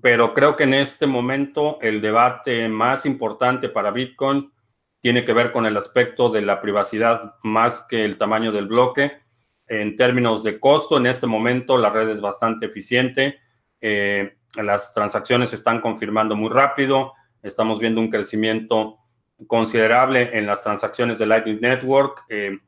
[0.00, 4.52] pero creo que en este momento el debate más importante para Bitcoin
[5.00, 9.18] tiene que ver con el aspecto de la privacidad más que el tamaño del bloque.
[9.66, 13.40] En términos de costo, en este momento la red es bastante eficiente.
[13.80, 17.12] Eh, las transacciones se están confirmando muy rápido.
[17.42, 18.98] Estamos viendo un crecimiento
[19.46, 22.24] considerable en las transacciones de Lightning Network.
[22.28, 22.58] Eh,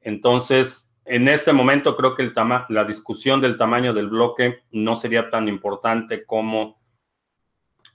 [0.00, 2.32] entonces, en este momento creo que el
[2.68, 6.80] la discusión del tamaño del bloque no sería tan importante como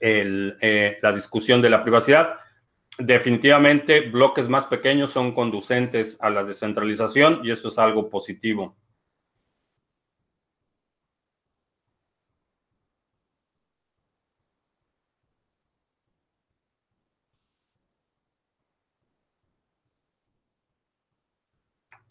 [0.00, 2.36] eh, la discusión de la privacidad.
[2.98, 8.76] Definitivamente, bloques más pequeños son conducentes a la descentralización y esto es algo positivo.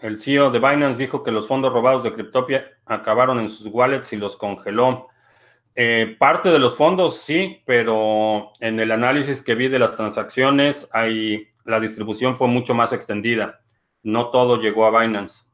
[0.06, 4.14] El CEO de Binance dijo que los fondos robados de Cryptopia acabaron en sus wallets
[4.14, 5.08] y los congeló.
[5.76, 10.90] Eh, parte de los fondos sí, pero en el análisis que vi de las transacciones,
[10.94, 13.62] hay, la distribución fue mucho más extendida.
[14.04, 15.46] No todo llegó a Binance.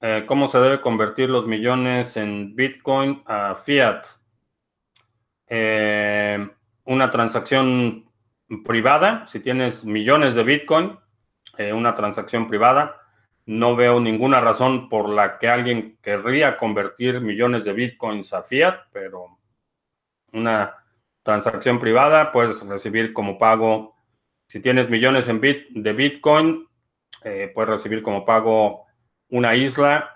[0.00, 4.17] Eh, ¿Cómo se debe convertir los millones en Bitcoin a fiat?
[5.48, 6.48] Eh,
[6.84, 8.10] una transacción
[8.64, 10.98] privada, si tienes millones de Bitcoin,
[11.56, 13.00] eh, una transacción privada,
[13.46, 18.76] no veo ninguna razón por la que alguien querría convertir millones de Bitcoins a fiat,
[18.92, 19.38] pero
[20.32, 20.74] una
[21.22, 23.96] transacción privada puedes recibir como pago,
[24.48, 26.68] si tienes millones en bit, de Bitcoin,
[27.24, 28.86] eh, puedes recibir como pago
[29.30, 30.14] una isla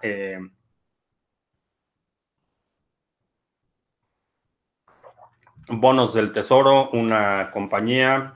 [5.80, 8.34] bonos del tesoro, una compañía.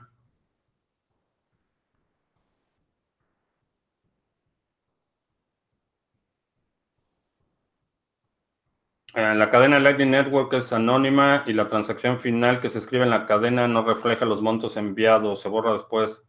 [9.13, 13.09] Eh, la cadena Lightning Network es anónima y la transacción final que se escribe en
[13.09, 15.41] la cadena no refleja los montos enviados.
[15.41, 16.23] Se borra después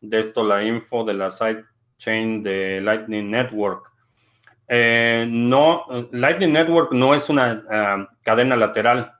[0.00, 3.92] de esto la info de la sidechain de Lightning Network.
[4.68, 9.12] Eh, no, Lightning Network no es una ah, cadena lateral.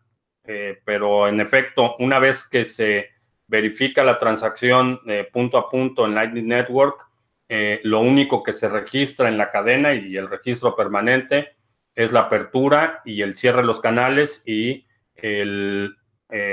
[0.44, 3.10] Eh, pero en efecto, una vez que se
[3.46, 7.06] verifica la transacción eh, punto a punto en Lightning Network,
[7.48, 11.56] eh, lo único que se registra en la cadena y el registro permanente
[11.94, 14.86] es la apertura y el cierre de los canales y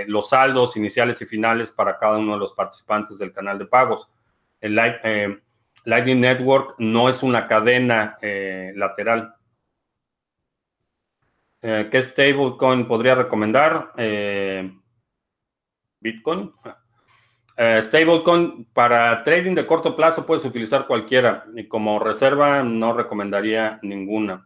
[0.07, 4.09] los saldos iniciales y finales para cada uno de los participantes del canal de pagos.
[4.59, 8.17] El Lightning Network no es una cadena
[8.75, 9.33] lateral.
[11.61, 13.91] Eh, ¿Qué stablecoin podría recomendar?
[13.97, 14.71] Eh,
[15.99, 16.53] Bitcoin.
[17.57, 23.79] Eh, stablecoin para trading de corto plazo puedes utilizar cualquiera y como reserva no recomendaría
[23.81, 24.45] ninguna.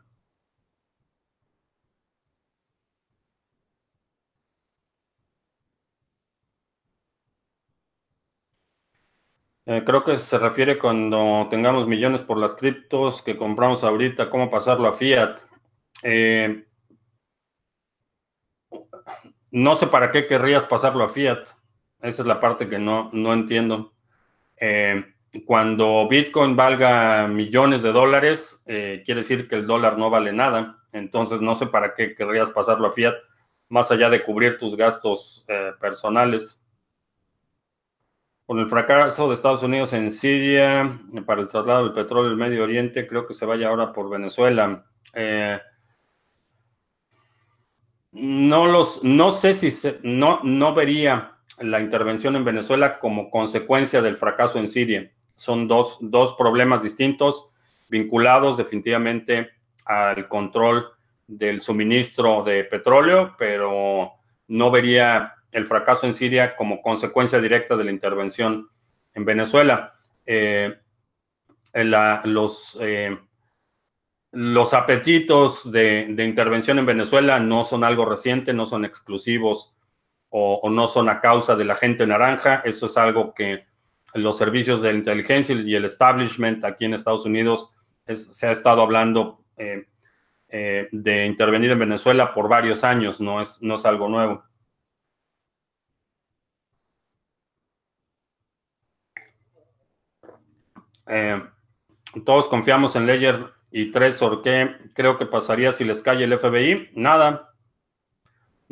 [9.66, 14.90] Creo que se refiere cuando tengamos millones por las criptos que compramos ahorita, cómo pasarlo
[14.90, 15.40] a fiat.
[16.02, 16.66] Eh,
[19.54, 21.48] no sé para qué querrías pasarlo a fiat.
[22.02, 23.94] Esa es la parte que no, no entiendo.
[24.58, 25.06] Eh,
[25.46, 30.80] cuando Bitcoin valga millones de dólares, eh, quiere decir que el dólar no vale nada.
[30.92, 33.14] Entonces no sé para qué querrías pasarlo a fiat,
[33.70, 36.66] más allá de cubrir tus gastos eh, personales.
[38.48, 42.64] Con el fracaso de Estados Unidos en Siria para el traslado del petróleo del Medio
[42.64, 44.84] Oriente, creo que se vaya ahora por Venezuela.
[48.14, 54.02] No los, no sé si se, no, no vería la intervención en Venezuela como consecuencia
[54.02, 55.12] del fracaso en Siria.
[55.36, 56.00] Son dos,
[56.38, 57.50] problemas distintos
[57.90, 59.50] vinculados definitivamente
[59.86, 60.88] al control
[61.28, 64.14] del suministro de petróleo, pero
[64.48, 68.70] no vería el fracaso en Siria como consecuencia directa de la intervención
[69.14, 69.94] en Venezuela.
[70.26, 70.76] Eh,
[71.74, 73.18] los, eh,
[74.34, 79.76] los apetitos de, intervención en Venezuela no son algo reciente, no son exclusivos
[80.30, 82.64] o, no son a causa de la gente naranja.
[82.66, 83.68] Eso es algo que
[84.16, 87.70] los servicios de inteligencia y el establishment aquí en Estados Unidos
[88.08, 89.86] se ha estado hablando eh,
[90.50, 94.44] eh, de intervenir en Venezuela por varios años, no es, no es algo nuevo.
[101.06, 101.40] Eh,
[102.26, 104.42] todos confiamos en Ledger y Trezor.
[104.42, 106.92] ¿Qué creo que pasaría si les cae el FBI?
[106.94, 107.54] Nada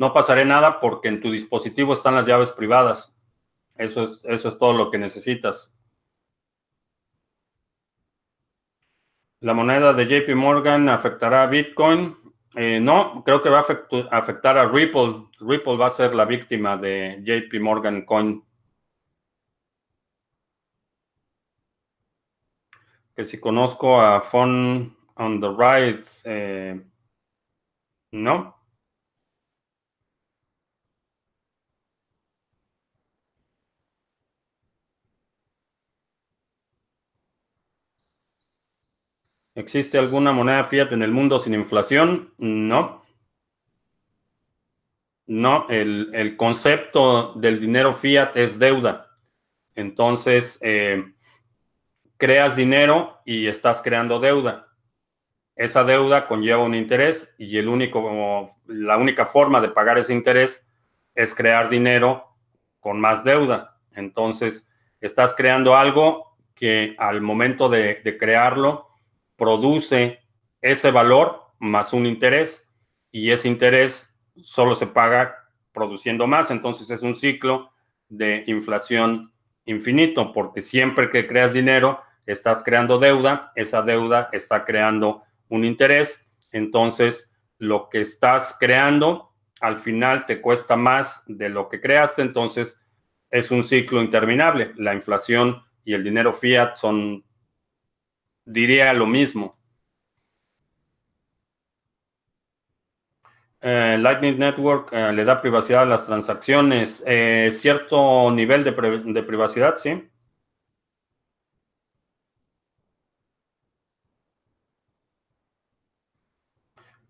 [0.02, 3.16] no pasaré nada porque en tu dispositivo están las llaves privadas.
[3.76, 5.78] Eso es, eso es todo lo que necesitas.
[9.38, 12.16] ¿La moneda de JP Morgan afectará a Bitcoin?
[12.56, 15.28] Eh, no, creo que va a afectar a Ripple.
[15.38, 18.42] Ripple va a ser la víctima de JP Morgan Coin.
[23.14, 26.80] Que si conozco a Fun on the Ride, eh,
[28.12, 28.62] no.
[39.54, 42.32] ¿Existe alguna moneda fiat en el mundo sin inflación?
[42.38, 43.02] No.
[45.26, 49.10] No, el, concepto del dinero fiat es deuda.
[49.74, 51.04] Entonces, eh,
[52.22, 54.68] creas dinero y estás creando deuda.
[55.56, 60.70] Esa deuda conlleva un interés y el único, la única forma de pagar ese interés
[61.16, 62.36] es crear dinero
[62.78, 63.76] con más deuda.
[63.90, 64.70] Entonces,
[65.00, 68.86] estás creando algo que al momento de crearlo,
[69.34, 70.20] produce
[70.60, 72.72] ese valor más un interés
[73.10, 75.34] y ese interés solo se paga
[75.72, 76.52] produciendo más.
[76.52, 77.72] Entonces es un ciclo
[78.08, 79.32] de inflación
[79.64, 86.30] infinito porque siempre que creas dinero estás creando deuda, esa deuda está creando un interés.
[86.52, 92.22] Entonces lo que estás creando al final te cuesta más de lo que creaste.
[92.22, 92.84] Entonces
[93.30, 94.72] es un ciclo interminable.
[94.76, 97.24] La inflación y el dinero fiat son
[98.44, 99.58] diría lo mismo.
[103.60, 107.02] Eh, Lightning Network eh, le da privacidad a las transacciones.
[107.06, 110.10] Eh, cierto nivel de, de, privacidad, sí.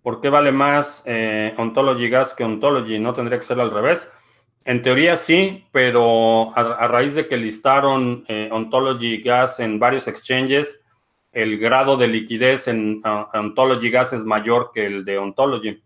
[0.03, 1.05] ¿Por qué vale más
[1.57, 2.98] Ontology Gas que Ontology?
[2.98, 4.12] ¿No tendría que ser al revés?
[4.64, 10.82] En teoría sí, pero a raíz de que listaron Ontology Gas en varios exchanges,
[11.32, 13.00] el grado de liquidez en
[13.32, 15.82] Ontology Gas es mayor que el de Ontology.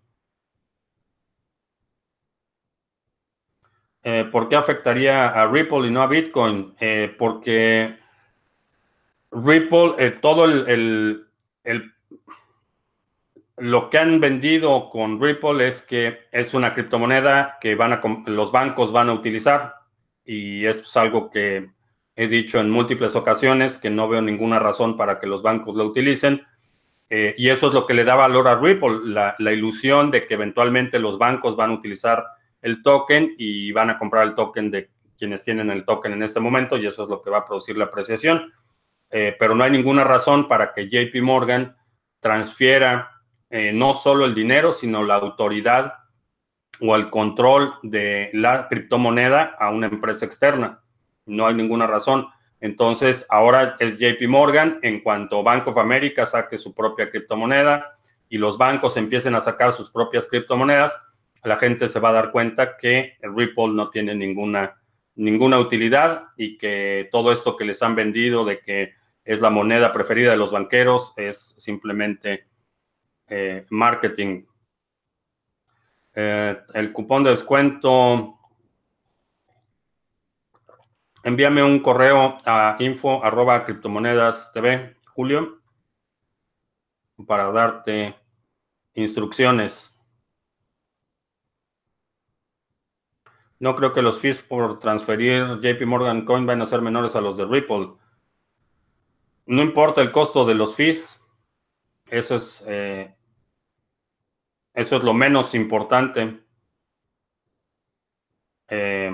[4.09, 6.77] Eh, ¿Por qué afectaría a Ripple y no a Bitcoin?
[6.79, 7.99] Eh, porque
[9.33, 11.27] Ripple, eh, todo el,
[13.57, 18.53] lo que han vendido con Ripple es que es una criptomoneda que van a, los
[18.53, 19.75] bancos van a utilizar
[20.25, 21.71] y es algo que
[22.19, 25.85] He dicho en múltiples ocasiones que no veo ninguna razón para que los bancos lo
[25.85, 26.47] utilicen.
[27.11, 30.35] Eh, y eso es lo que le da valor a Ripple, la, ilusión de que
[30.35, 32.25] eventualmente los bancos van a utilizar
[32.63, 36.41] el token y van a comprar el token de quienes tienen el token en este
[36.41, 38.51] momento y eso es lo que va a producir la apreciación.
[39.11, 41.77] Eh, pero no hay ninguna razón para que JP Morgan
[42.19, 43.16] transfiera
[43.51, 45.95] eh, no solo el dinero, sino la autoridad
[46.81, 50.83] o el control de la criptomoneda a una empresa externa.
[51.25, 52.29] No hay ninguna razón.
[52.61, 57.97] Entonces, ahora es JP Morgan, en cuanto Bank of America saque su propia criptomoneda
[58.29, 60.97] y los bancos empiecen a sacar sus propias criptomonedas,
[61.45, 64.81] la gente se va a dar cuenta que el Ripple no tiene ninguna,
[65.15, 68.95] ninguna utilidad y que todo esto que les han vendido de que
[69.25, 72.47] es la moneda preferida de los banqueros es simplemente
[73.29, 74.45] eh, marketing.
[76.15, 78.39] Eh, el cupón de descuento
[81.23, 85.61] envíame un correo a info arroba criptomonedas TV, Julio,
[87.27, 88.15] para darte
[88.95, 89.99] instrucciones.
[93.59, 97.21] No creo que los fees por transferir JP Morgan Coin van a ser menores a
[97.21, 97.95] los de Ripple.
[99.47, 101.21] No importa el costo de los fees.
[102.07, 103.16] Eso es, eh,
[104.77, 106.41] eso es lo menos importante.
[108.69, 109.11] Eh,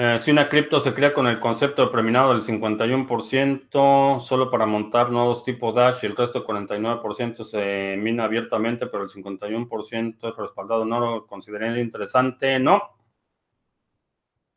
[0.00, 4.64] Eh, si una cripto se crea con el concepto de preminado del 51% solo para
[4.64, 10.36] montar nodos tipo Dash y el resto 49% se mina abiertamente, pero el 51% es
[10.36, 12.60] respaldado en oro, ¿consideraría interesante?
[12.60, 12.97] No.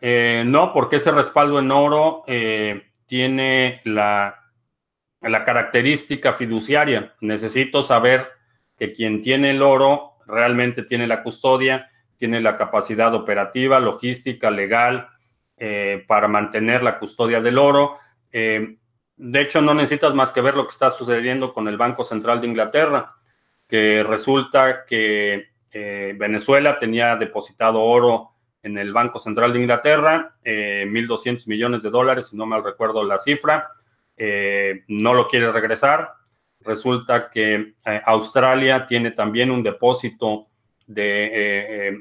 [0.03, 4.39] Eh, no, porque ese respaldo en oro eh, tiene la,
[5.21, 7.13] característica fiduciaria.
[7.21, 8.27] Necesito saber
[8.75, 15.07] que quien tiene el oro realmente tiene la custodia, tiene la capacidad operativa, logística, legal,
[15.57, 17.99] eh, para mantener la custodia del oro.
[18.31, 18.77] Eh,
[19.17, 22.41] de hecho, no necesitas más que ver lo que está sucediendo con el Banco Central
[22.41, 23.13] de Inglaterra,
[23.67, 28.31] que resulta que Venezuela tenía depositado oro
[28.64, 33.18] en el Banco Central de Inglaterra, 1.200 millones de dólares, si no mal recuerdo la
[33.18, 33.70] cifra,
[34.88, 36.14] no lo quiere regresar.
[36.59, 37.74] Resulta que
[38.05, 40.47] Australia tiene también un depósito
[40.86, 41.99] de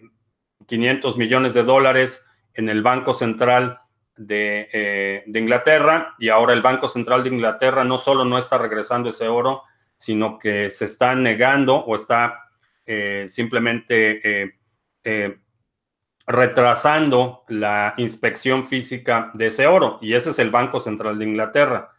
[0.66, 3.80] 500 millones de dólares en el Banco Central
[4.28, 9.08] eh, de, Inglaterra y ahora el Banco Central de Inglaterra no solo no está regresando
[9.08, 9.62] ese oro,
[9.96, 12.44] sino que se está negando o está
[12.84, 14.52] eh, simplemente
[15.04, 15.38] eh,
[16.26, 21.92] retrasando la inspección física de ese oro y ese es el Banco Central de Inglaterra.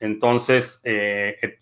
[0.00, 0.82] Entonces,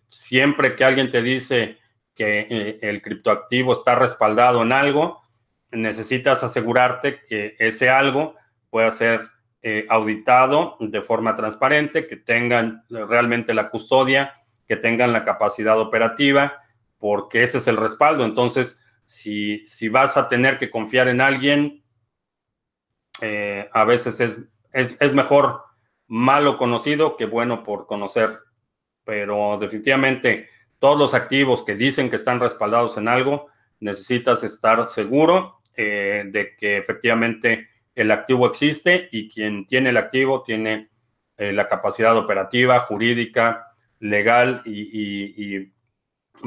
[0.09, 1.79] siempre que alguien te dice
[2.15, 5.23] que el criptoactivo está respaldado en algo,
[5.71, 8.37] necesitas asegurarte que ese algo
[8.71, 9.29] pueda ser
[9.63, 14.35] eh, auditado de forma transparente, que tengan realmente la custodia,
[14.67, 16.63] que tengan la capacidad operativa,
[16.99, 18.25] porque ese es el respaldo.
[18.25, 21.84] Entonces, si, si vas a tener que confiar en alguien,
[23.25, 24.39] eh, a veces es,
[24.73, 25.63] es, es mejor
[26.07, 28.41] malo conocido que bueno por conocer.
[29.05, 30.49] Pero definitivamente
[30.79, 33.47] todos los activos que dicen que están respaldados en algo,
[33.81, 40.43] necesitas estar seguro eh, de que efectivamente el activo existe y quien tiene el activo
[40.43, 40.91] tiene
[41.37, 43.69] eh, la capacidad operativa, jurídica,
[43.99, 45.73] legal y,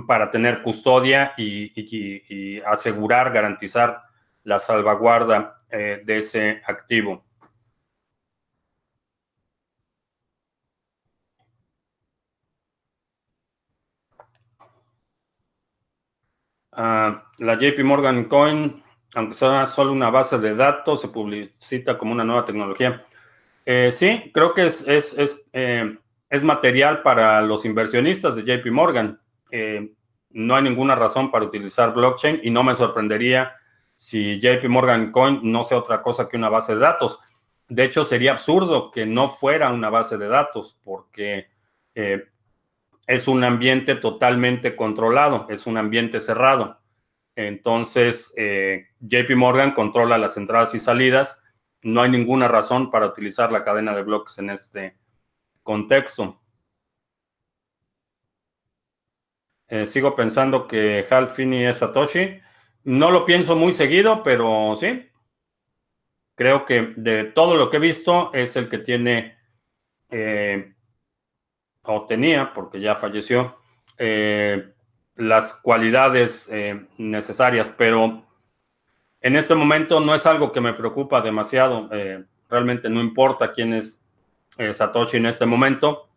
[0.06, 4.04] para tener custodia y, asegurar, garantizar
[4.48, 7.26] la salvaguarda eh, de ese activo.
[16.72, 18.82] Ah, la JP Morgan Coin
[19.16, 23.06] aunque sea solo una base de datos, se publicita como una nueva tecnología.
[23.66, 25.98] Eh, sí, creo que es, es, eh,
[26.30, 29.20] es, material para los inversionistas de JP Morgan.
[30.30, 33.57] No hay ninguna razón para utilizar blockchain y no me sorprendería
[33.98, 37.20] si JP Morgan Coin no sea otra cosa que una base de datos.
[37.68, 41.48] De hecho, sería absurdo que no fuera una base de datos porque
[43.08, 46.80] es un ambiente totalmente controlado, es un ambiente cerrado.
[47.38, 51.42] Entonces, eh, JP Morgan controla las entradas y salidas.
[51.82, 54.98] No hay ninguna razón para utilizar la cadena de bloques en este
[55.64, 56.42] contexto.
[59.70, 62.42] Eh, sigo pensando que Hal Finney es Satoshi.
[62.88, 65.10] No lo pienso muy seguido, pero sí.
[66.36, 69.38] Creo que de todo lo que he visto es el que tiene,
[70.10, 70.74] eh,
[71.82, 73.58] o tenía, porque ya falleció,
[75.18, 78.24] las cualidades eh, necesarias, pero
[79.22, 81.90] en este momento no es algo que me preocupa demasiado.
[81.92, 84.04] Eh, realmente no importa quién es
[84.58, 86.08] eh, Satoshi en este momento.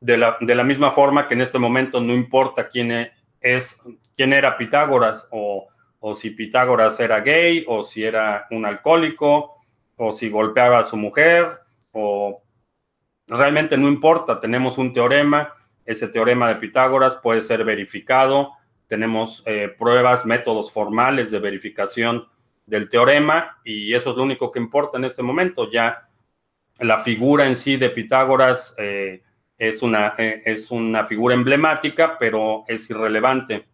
[0.00, 3.10] De la, de la, misma forma que en este momento no importa quién
[3.40, 3.82] es,
[4.18, 5.68] quién era Pitágoras o,
[6.00, 9.56] o si Pitágoras era gay o si era un alcohólico
[9.96, 11.48] o si golpeaba a su mujer
[11.92, 12.42] o
[13.28, 14.38] realmente no importa.
[14.38, 15.54] Tenemos un teorema
[15.86, 18.58] ese teorema de Pitágoras puede ser verificado
[18.88, 22.26] tenemos eh, pruebas, métodos formales de verificación
[22.66, 25.70] del teorema y eso es lo único que importa en este momento.
[25.70, 26.08] Ya
[26.80, 29.22] la figura en sí de Pitágoras eh,
[29.58, 33.67] es, una, eh, es una figura emblemática, pero es irrelevante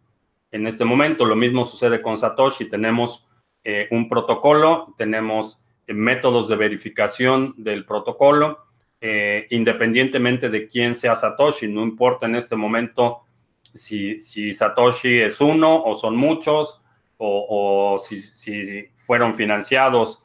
[0.54, 1.24] en este momento.
[1.24, 2.66] Lo mismo sucede con Satoshi.
[2.66, 3.26] Tenemos
[3.90, 8.66] un protocolo, tenemos métodos de verificación del protocolo,
[9.48, 11.66] independientemente de quién sea Satoshi.
[11.68, 13.24] No importa en este momento
[13.74, 16.80] si, Satoshi es uno o son muchos,
[17.18, 20.22] o, si, fueron financiados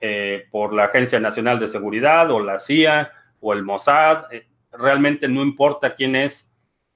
[0.00, 3.10] eh, por la Agencia Nacional de Seguridad o la CIA
[3.40, 4.32] o el Mossad.
[4.32, 6.47] Eh, realmente no importa quién es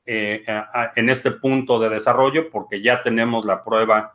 [0.05, 0.45] eh,
[0.97, 4.15] en este punto de desarrollo porque ya tenemos la prueba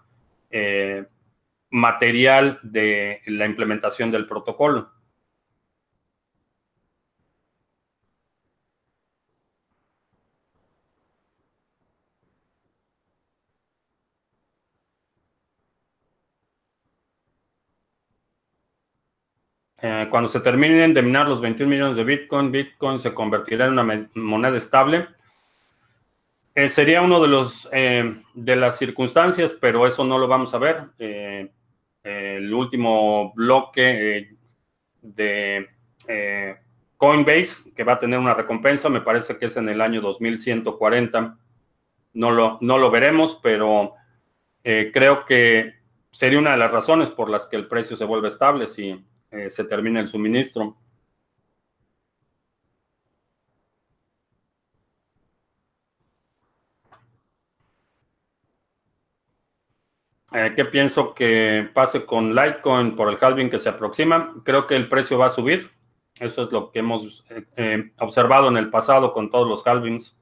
[1.69, 4.89] material de la implementación del protocolo.
[19.79, 23.73] Eh, cuando se terminen de minar los 21 millones de Bitcoin, Bitcoin se convertirá en
[23.73, 25.07] una moneda estable.
[26.57, 30.57] Eh, sería uno de los eh, de las circunstancias, pero eso no lo vamos a
[30.57, 30.85] ver.
[30.97, 34.35] el último bloque
[34.99, 35.67] de
[36.97, 41.37] Coinbase, que va a tener una recompensa, me parece que es en el año 2140.
[42.13, 43.93] No lo, no lo veremos, pero
[44.63, 45.75] creo que
[46.09, 49.51] sería una de las razones por las que el precio se vuelve estable si eh,
[49.51, 50.75] se termina el suministro.
[60.33, 64.35] Eh, ¿Qué pienso que pase con Litecoin por el halving que se aproxima?
[64.43, 65.71] Creo que el precio va a subir.
[66.19, 67.23] Eso es lo que hemos
[67.55, 70.19] eh, observado en el pasado con todos los halvings.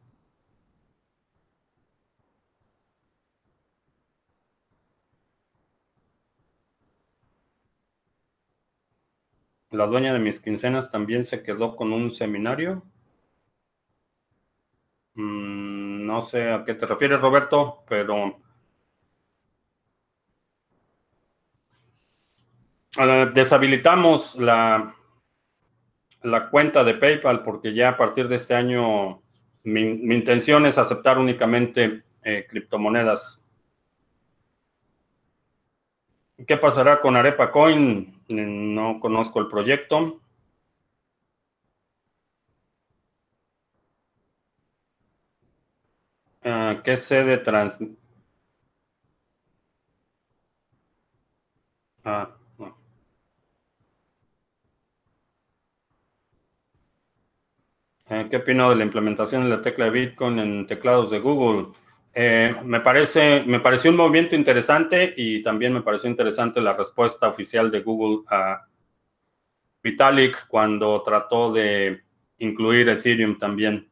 [9.70, 12.84] La dueña de mis quincenas también se quedó con un seminario.
[15.16, 18.45] Mm, no sé a qué te refieres, Roberto, pero
[23.34, 24.96] deshabilitamos la,
[26.24, 29.22] la cuenta de PayPal porque ya a partir de este año
[29.64, 29.82] mi,
[30.16, 33.42] intención es aceptar únicamente eh, criptomonedas.
[36.48, 38.22] ¿Qué pasará con Arepa Coin?
[38.28, 40.22] No conozco el proyecto.
[46.44, 47.80] Uh, ¿Qué sede trans?
[52.04, 52.30] Ah,
[52.60, 52.72] eh,
[58.08, 61.74] ¿Qué opino de la implementación de la tecla de Bitcoin en teclados de Google?
[62.14, 67.28] Eh, me, parece, me pareció un movimiento interesante y también me pareció interesante la respuesta
[67.28, 68.68] oficial de Google a
[69.82, 72.04] Vitalik cuando trató de
[72.38, 73.90] incluir Ethereum también.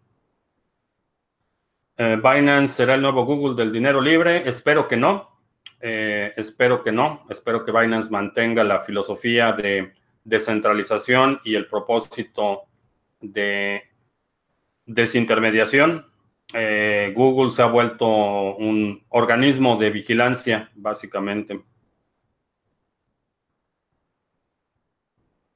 [1.97, 4.47] Eh, Binance será el nuevo Google del dinero libre.
[4.47, 5.41] Espero que no.
[5.82, 7.26] Eh, espero que no.
[7.30, 9.91] Espero que Binance mantenga la filosofía de
[10.24, 12.66] descentralización y el propósito
[13.20, 13.92] de
[14.86, 16.07] desintermediación.
[16.53, 18.05] Eh, Google se ha vuelto
[18.55, 21.63] un organismo de vigilancia, básicamente.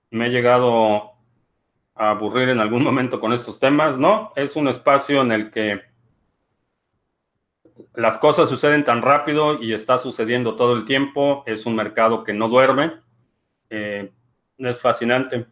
[0.09, 1.13] Me he llegado
[1.93, 4.31] a aburrir en algún momento con estos temas, ¿no?
[4.35, 5.81] Es un espacio en el que
[7.93, 11.43] las cosas suceden tan rápido y está sucediendo todo el tiempo.
[11.45, 12.93] Es un mercado que no duerme.
[13.69, 14.11] Eh,
[14.57, 15.47] es fascinante.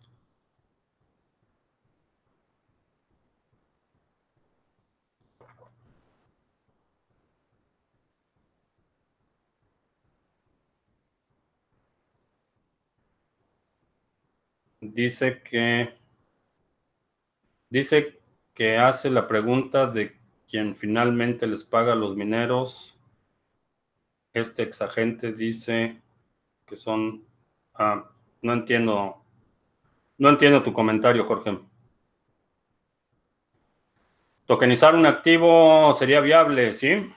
[14.95, 15.93] Dice que
[17.69, 18.21] dice
[18.53, 20.17] que hace la pregunta de
[20.49, 22.97] quién finalmente les paga a los mineros.
[24.31, 26.01] Este exagente dice
[26.65, 27.25] que son
[27.73, 28.09] ah,
[28.41, 29.21] no entiendo
[30.17, 31.59] no entiendo tu comentario, Jorge.
[34.45, 37.11] Tokenizar un activo sería viable, ¿sí?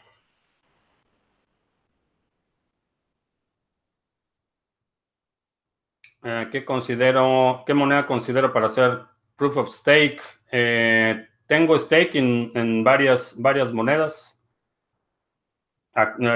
[6.24, 9.00] Eh, ¿qué considero, qué moneda considero para hacer
[9.36, 10.20] proof of stake?
[10.50, 14.38] Eh, tengo stake en, varias, varias monedas.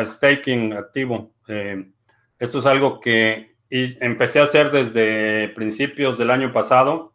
[0.05, 1.35] staking activo.
[1.49, 1.93] Eh,
[2.39, 7.15] esto es algo que empecé a hacer desde principios del año pasado.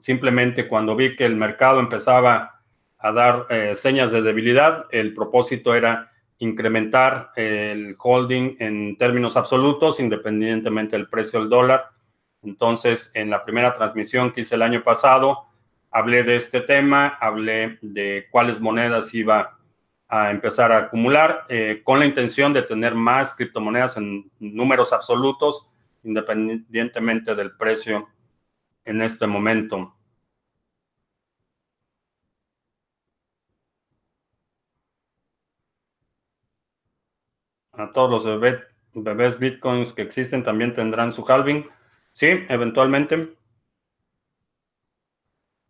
[0.00, 2.62] Simplemente cuando vi que el mercado empezaba
[2.98, 10.96] a dar señas de debilidad, el propósito era incrementar el holding en términos absolutos, independientemente
[10.96, 11.90] del precio del dólar.
[12.42, 15.46] Entonces, en la primera transmisión que hice el año pasado,
[15.90, 19.58] hablé de este tema, hablé de cuáles monedas iba
[20.08, 25.68] a empezar a acumular eh, con la intención de tener más criptomonedas en números absolutos,
[26.02, 28.08] independientemente del precio
[28.84, 29.93] en este momento.
[37.76, 38.40] A todos los
[38.94, 41.68] bebés bitcoins que existen también tendrán su halving.
[42.12, 43.34] Sí, eventualmente.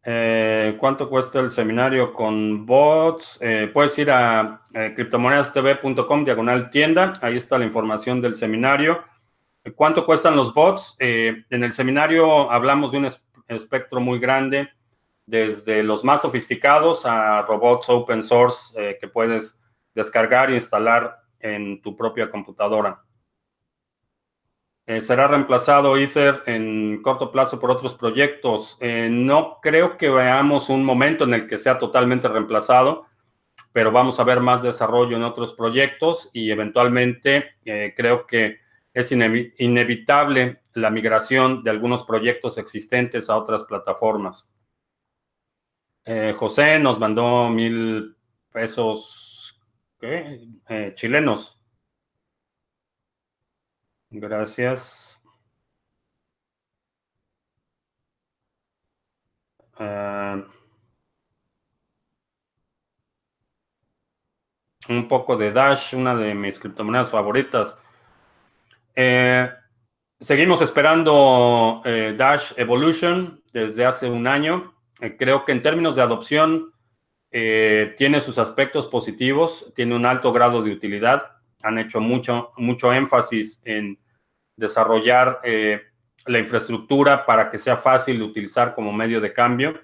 [0.07, 3.39] Eh, ¿Cuánto cuesta el seminario con bots?
[3.41, 7.19] Eh, puedes ir a eh, criptomonedastv.com, diagonal tienda.
[7.23, 9.03] Ahí está la información del seminario.
[9.75, 10.95] ¿Cuánto cuestan los bots?
[10.99, 13.09] en el seminario hablamos de un
[13.49, 14.69] espectro muy grande,
[15.25, 19.59] desde los más sofisticados a robots open source que puedes
[19.95, 23.05] descargar e instalar en tu propia computadora.
[24.87, 28.77] Eh, ¿Será reemplazado Ether en corto plazo por otros proyectos?
[28.81, 33.07] Eh, no creo que veamos un momento en el que sea totalmente reemplazado,
[33.73, 38.59] pero vamos a ver más desarrollo en otros proyectos y eventualmente eh, creo que
[38.93, 44.51] es inevitable la migración de algunos proyectos existentes a otras plataformas.
[46.37, 48.15] José nos mandó mil
[48.53, 49.24] pesos
[50.95, 51.59] chilenos.
[54.11, 55.21] Gracias.
[59.77, 60.45] Ah,
[64.89, 67.79] un poco de Dash, una de mis criptomonedas favoritas.
[68.95, 69.51] Eh,
[70.21, 74.75] seguimos esperando eh, Dash Evolution desde hace un año.
[75.01, 76.74] Eh, creo que en términos de adopción
[77.35, 81.33] tiene sus aspectos positivos, tiene un alto grado de utilidad.
[81.63, 83.99] Han hecho mucho, mucho énfasis en
[84.57, 85.83] desarrollar eh,
[86.27, 89.81] la infraestructura para que sea fácil de utilizar como medio de cambio.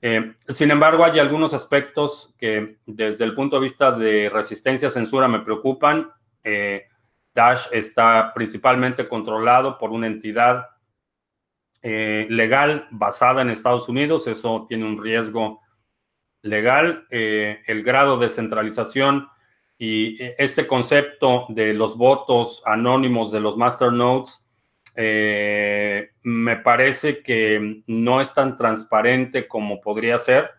[0.00, 4.92] Eh, sin embargo, hay algunos aspectos que desde el punto de vista de resistencia a
[4.92, 6.12] censura me preocupan.
[6.44, 6.86] Eh,
[7.34, 10.68] Dash está principalmente controlado por una entidad
[11.82, 14.26] legal basada en Estados Unidos.
[14.26, 15.60] Eso tiene un riesgo
[16.42, 17.06] legal.
[17.10, 19.28] el grado de centralización
[19.78, 24.46] y eh, este concepto de los votos anónimos de los masternodes
[24.94, 30.50] eh, me parece que no es tan transparente como podría ser.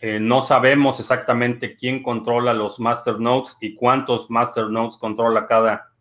[0.00, 5.92] Eh, no sabemos exactamente quién controla los masternodes y cuántos masternodes controla cada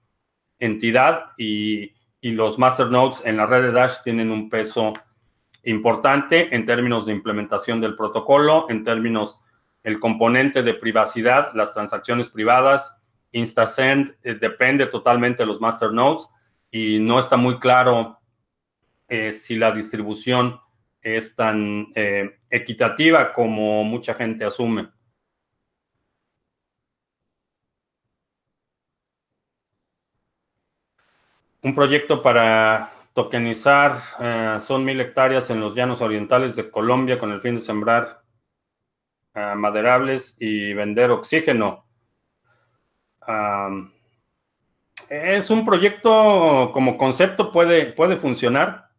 [0.60, 4.94] entidad y, y los masternodes en la red de Dash tienen un peso
[5.68, 9.40] importante en términos de implementación del protocolo, en términos
[9.84, 13.02] el componente de privacidad, las transacciones privadas.
[13.32, 16.30] InstaSend eh, depende totalmente de los masternodes
[16.72, 18.18] y no está muy claro
[19.10, 20.60] eh, si la distribución
[21.02, 24.90] es tan eh, equitativa como mucha gente asume.
[31.62, 37.42] Un proyecto para tokenizar son mil hectáreas en los llanos orientales de Colombia con el
[37.42, 38.22] fin de sembrar
[39.34, 41.88] maderables y vender oxígeno.
[45.10, 48.90] es un proyecto como concepto, puede, puede funcionar.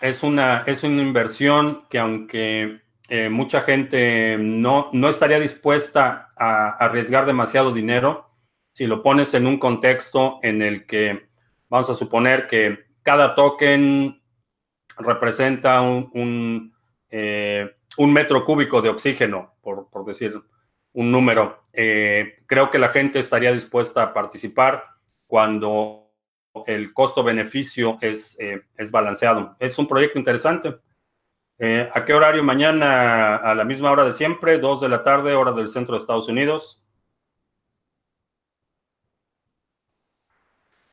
[0.00, 6.70] Es una, es una inversión que aunque eh, mucha gente no, no estaría dispuesta a,
[6.78, 8.29] arriesgar demasiado dinero,
[8.72, 11.28] si lo pones en un contexto en el que
[11.68, 14.22] vamos a suponer que cada token
[14.98, 16.72] representa un
[17.10, 20.40] eh, un metro cúbico de oxígeno, por, decir
[20.92, 21.62] un número.
[21.72, 24.84] Eh, creo que la gente estaría dispuesta a participar
[25.26, 26.12] cuando
[26.66, 29.56] el costo-beneficio es, eh, es balanceado.
[29.58, 30.76] Es un proyecto interesante.
[31.92, 32.42] ¿A qué horario?
[32.42, 36.00] Mañana a la misma hora de siempre, 2 de la tarde, hora del centro de
[36.00, 36.79] Estados Unidos.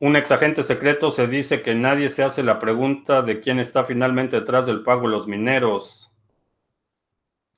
[0.00, 4.38] Un exagente secreto se dice que nadie se hace la pregunta de quién está finalmente
[4.38, 6.08] detrás del pago de los mineros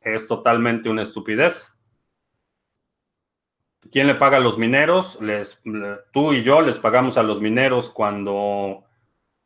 [0.01, 1.77] es totalmente una estupidez.
[3.93, 5.21] ¿Quién le paga a los mineros?
[5.21, 5.63] Les,
[6.13, 8.85] tú y yo les pagamos a los mineros cuando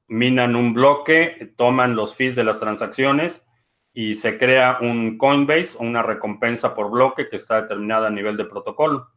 [0.07, 3.49] minan un bloque, toman los fees de las transacciones
[3.93, 8.45] y se crea un Coinbase, una recompensa por bloque que está determinada a nivel de
[8.45, 9.09] protocolo.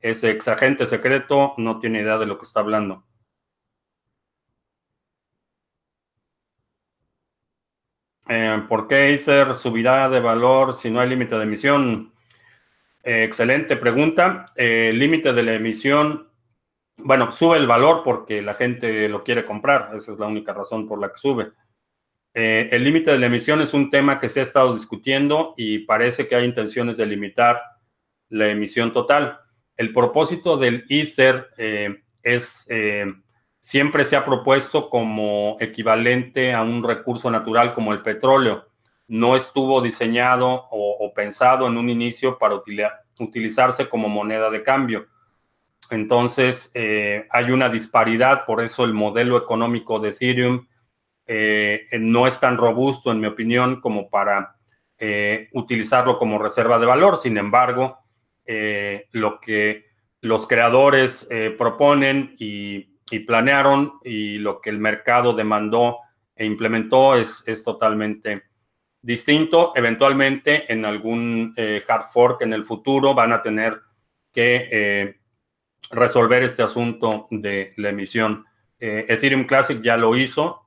[0.00, 3.04] Ese exagente secreto no tiene idea de lo que está hablando.
[8.28, 12.12] Eh, ¿Por qué Ether subirá de valor si no hay límite de emisión?
[13.08, 14.46] excelente pregunta.
[14.56, 16.28] El límite de la emisión,
[16.96, 19.92] bueno, sube el valor porque la gente lo quiere comprar.
[19.94, 21.52] Esa es la única razón por la que sube.
[22.38, 25.78] Eh, el límite de la emisión es un tema que se ha estado discutiendo y
[25.78, 27.62] parece que hay intenciones de limitar
[28.28, 29.38] la emisión total.
[29.74, 33.06] El propósito del Ether eh, es, eh,
[33.66, 38.68] siempre se ha propuesto como equivalente a un recurso natural como el petróleo.
[39.08, 42.62] No estuvo diseñado o, pensado en un inicio para
[43.18, 45.08] utilizarse como moneda de cambio.
[45.90, 46.70] Entonces,
[47.28, 50.64] hay una disparidad, por eso el modelo económico de Ethereum
[51.26, 54.54] eh, no es tan robusto, en mi opinión, como para
[54.96, 57.16] eh, utilizarlo como reserva de valor.
[57.16, 57.98] Sin embargo,
[58.44, 59.86] eh, lo que
[60.20, 62.95] los creadores proponen y,
[63.26, 65.98] planearon y lo que el mercado demandó
[66.34, 68.42] e implementó es, es totalmente
[69.00, 69.72] distinto.
[69.76, 73.80] Eventualmente, en algún hard fork en el futuro van a tener
[74.32, 75.16] que
[75.90, 78.44] resolver este asunto de la emisión.
[78.78, 80.66] Ethereum Classic ya lo hizo,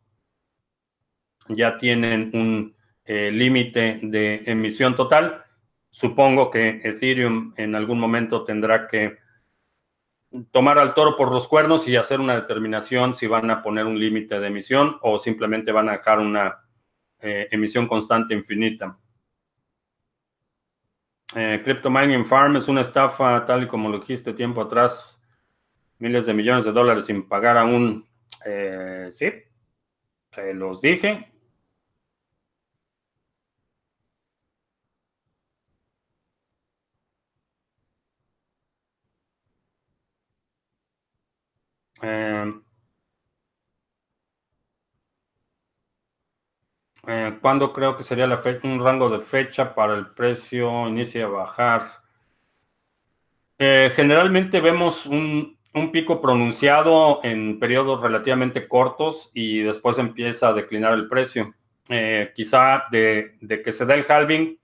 [1.50, 2.76] ya tienen un
[3.06, 5.44] eh, límite de emisión total.
[5.90, 9.18] Supongo que Ethereum en algún momento tendrá que
[10.52, 14.00] tomar al toro por los cuernos y hacer una determinación si van a poner un
[14.00, 16.60] límite de emisión o simplemente van a dejar una
[17.20, 18.98] eh, emisión constante infinita.
[21.36, 25.22] Eh, Crypto Mining Farm es una estafa, tal y como lo dijiste tiempo atrás,
[26.00, 28.08] miles de millones de dólares sin pagar aún.
[29.12, 29.32] sí,
[30.32, 31.32] se los dije.
[42.02, 42.54] Eh,
[47.08, 51.28] eh, ¿Cuándo creo que sería la un rango de fecha para el precio inicie a
[51.28, 51.84] bajar?
[53.58, 55.58] Eh, generalmente vemos un,
[55.91, 61.54] pico pronunciado en periodos relativamente cortos y después empieza a declinar el precio.
[62.36, 64.60] quizá de, de, que se dé el halving,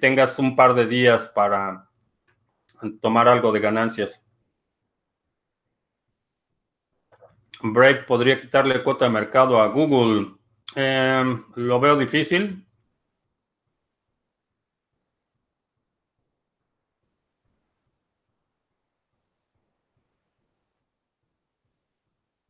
[0.00, 1.88] tengas un par de días para
[3.00, 4.22] tomar algo de ganancias.
[7.62, 10.34] Brave podría quitarle cuota de mercado a Google.
[10.76, 12.64] Em, lo veo difícil.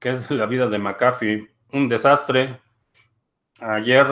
[0.01, 1.49] ¿Qué es la vida de McAfee?
[1.73, 2.61] Un desastre.
[3.61, 4.07] Ayer,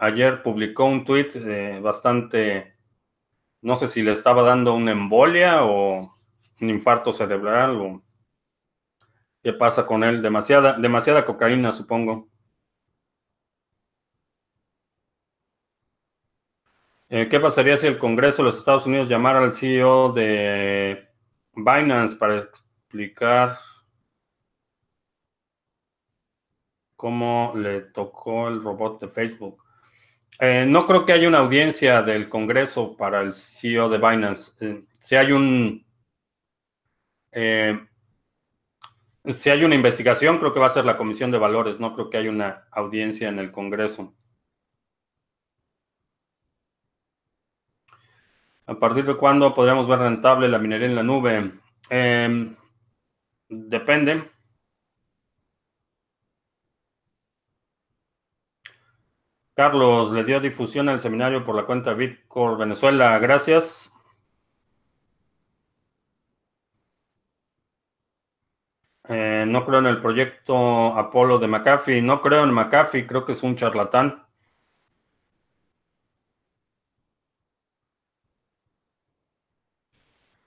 [0.00, 2.74] ayer publicó un tweet eh, bastante,
[3.60, 6.10] no sé si le estaba dando una embolia o
[6.60, 8.02] un infarto cerebral o
[9.42, 10.20] ¿Qué pasa con él?
[10.20, 12.28] Demasiada, cocaína, supongo.
[17.10, 21.08] Eh, ¿Qué pasaría si el Congreso de los Estados Unidos llamara al CEO de
[21.54, 23.56] Binance para explicar
[26.96, 29.62] cómo le tocó el robot de Facebook?
[30.40, 34.52] Eh, no creo que haya una audiencia del Congreso para el CEO de Binance.
[34.60, 35.86] Eh, si hay un...
[39.28, 42.08] Si hay una investigación, creo que va a ser la Comisión de Valores, no creo
[42.08, 44.14] que haya una audiencia en el Congreso.
[48.66, 51.52] ¿A partir de cuándo podríamos ver rentable la minería en la nube?
[51.90, 52.56] Em,
[53.48, 54.30] depende.
[59.54, 63.18] Carlos le dio difusión al seminario por la cuenta Bitcoin Venezuela.
[63.18, 63.92] Gracias.
[69.08, 72.02] Eh, no creo en el proyecto Apolo de McAfee.
[72.02, 73.06] No creo en McAfee.
[73.06, 74.24] Creo que es un charlatán.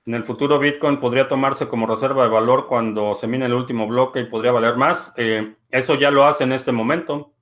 [0.06, 3.88] En el futuro Bitcoin podría tomarse como reserva de valor cuando se mine el último
[3.88, 5.14] bloque y podría valer más.
[5.18, 7.34] Eh, eso ya lo hace en este momento.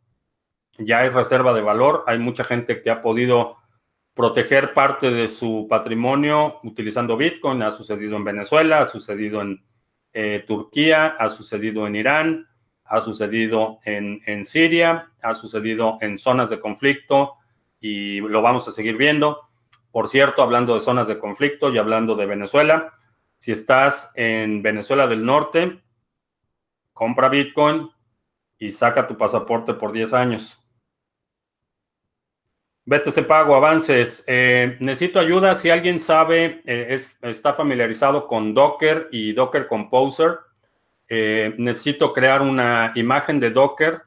[0.77, 2.03] Ya hay reserva de valor.
[2.07, 3.57] Hay mucha gente que ha podido
[4.13, 7.61] proteger parte de su patrimonio utilizando Bitcoin.
[7.63, 9.63] Ha sucedido en Venezuela, ha sucedido en
[10.13, 12.47] eh, Turquía, ha sucedido en Irán,
[12.85, 17.35] ha sucedido en, en, Siria, ha sucedido en zonas de conflicto
[17.79, 19.47] y lo vamos a seguir viendo.
[19.91, 22.91] Por cierto, hablando de zonas de conflicto y hablando de Venezuela,
[23.37, 25.81] si estás en Venezuela del Norte,
[26.93, 27.89] compra Bitcoin
[28.57, 30.59] y saca tu pasaporte por 10 años.
[32.89, 34.23] BTC Pago, avances.
[34.27, 35.53] Eh, necesito ayuda.
[35.55, 40.39] Si alguien sabe, eh, está familiarizado con Docker y Docker Composer,
[41.07, 44.01] eh, necesito crear una imagen de Docker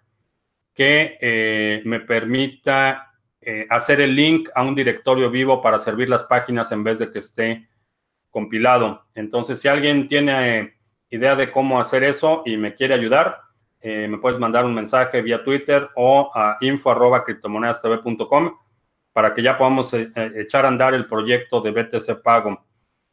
[0.74, 3.12] que me permita
[3.44, 7.10] eh, hacer el link a un directorio vivo para servir las páginas en vez de
[7.10, 7.68] que esté
[8.30, 9.04] compilado.
[9.16, 10.74] Entonces, si alguien tiene eh,
[11.10, 13.40] idea de cómo hacer eso y me quiere ayudar,
[13.80, 18.58] eh, me puedes mandar un mensaje vía Twitter o a info.criptomonedastv.com
[19.12, 22.64] para que ya podamos echar a andar el proyecto de BTC Pago.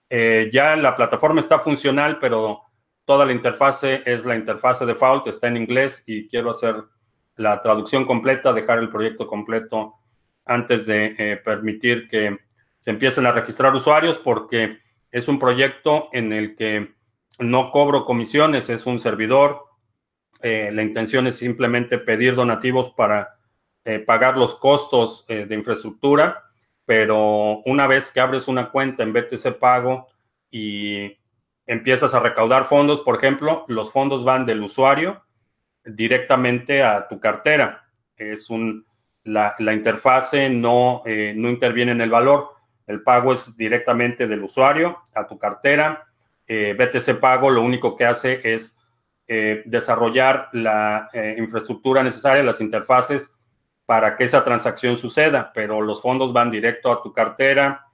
[0.09, 2.61] ya la plataforma está funcional, pero
[3.05, 6.76] toda la interfase es la interfase default, está en inglés y quiero hacer
[7.38, 9.95] la traducción completa, dejar el proyecto completo
[10.45, 12.38] antes de eh, permitir que
[12.80, 14.80] se empiecen a registrar usuarios porque
[15.11, 16.93] es un proyecto en el que
[17.39, 19.63] no cobro comisiones, es un servidor.
[20.41, 23.38] Eh, la intención es simplemente pedir donativos para
[23.85, 26.43] eh, pagar los costos de infraestructura,
[26.85, 30.07] pero una vez que abres una cuenta en BTC Pago
[30.49, 31.18] y
[31.68, 35.23] empiezas a recaudar fondos, por ejemplo, los fondos van del usuario
[35.85, 37.84] directamente a tu cartera.
[38.18, 38.88] Es un,
[39.23, 42.49] la, interfase no, eh, no interviene en el valor.
[42.88, 46.07] El pago es directamente del usuario a tu cartera.
[46.47, 48.80] Eh, BTC Pago lo único que hace es
[49.27, 51.07] eh, desarrollar la
[51.38, 53.35] infraestructura necesaria, las interfaces
[53.89, 57.87] para que esa transacción suceda, pero los fondos van directo a tu cartera.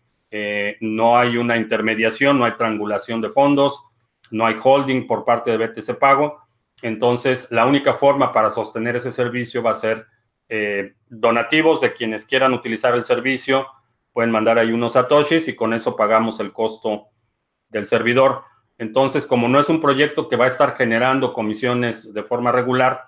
[0.81, 3.81] no hay una intermediación, no hay triangulación de fondos,
[4.29, 6.41] no hay holding por parte de BTC Pago.
[6.81, 10.05] Entonces, la única forma para sostener ese servicio va a ser
[10.49, 13.65] eh, donativos de quienes quieran utilizar el servicio.
[14.11, 17.05] Pueden mandar ahí unos satoshis y con eso pagamos el costo
[17.69, 18.41] del servidor.
[18.77, 23.05] Entonces, como no es un proyecto que va a estar generando comisiones de forma regular,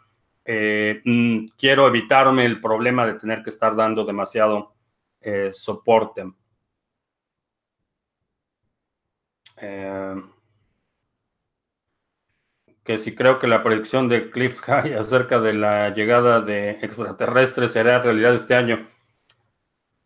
[0.49, 4.73] eh, mm, quiero evitarme el problema de tener que estar dando demasiado
[5.21, 6.23] eh, soporte.
[12.83, 17.73] que si creo que la predicción de Cliff High acerca de la llegada de extraterrestres
[17.73, 18.87] será realidad este año.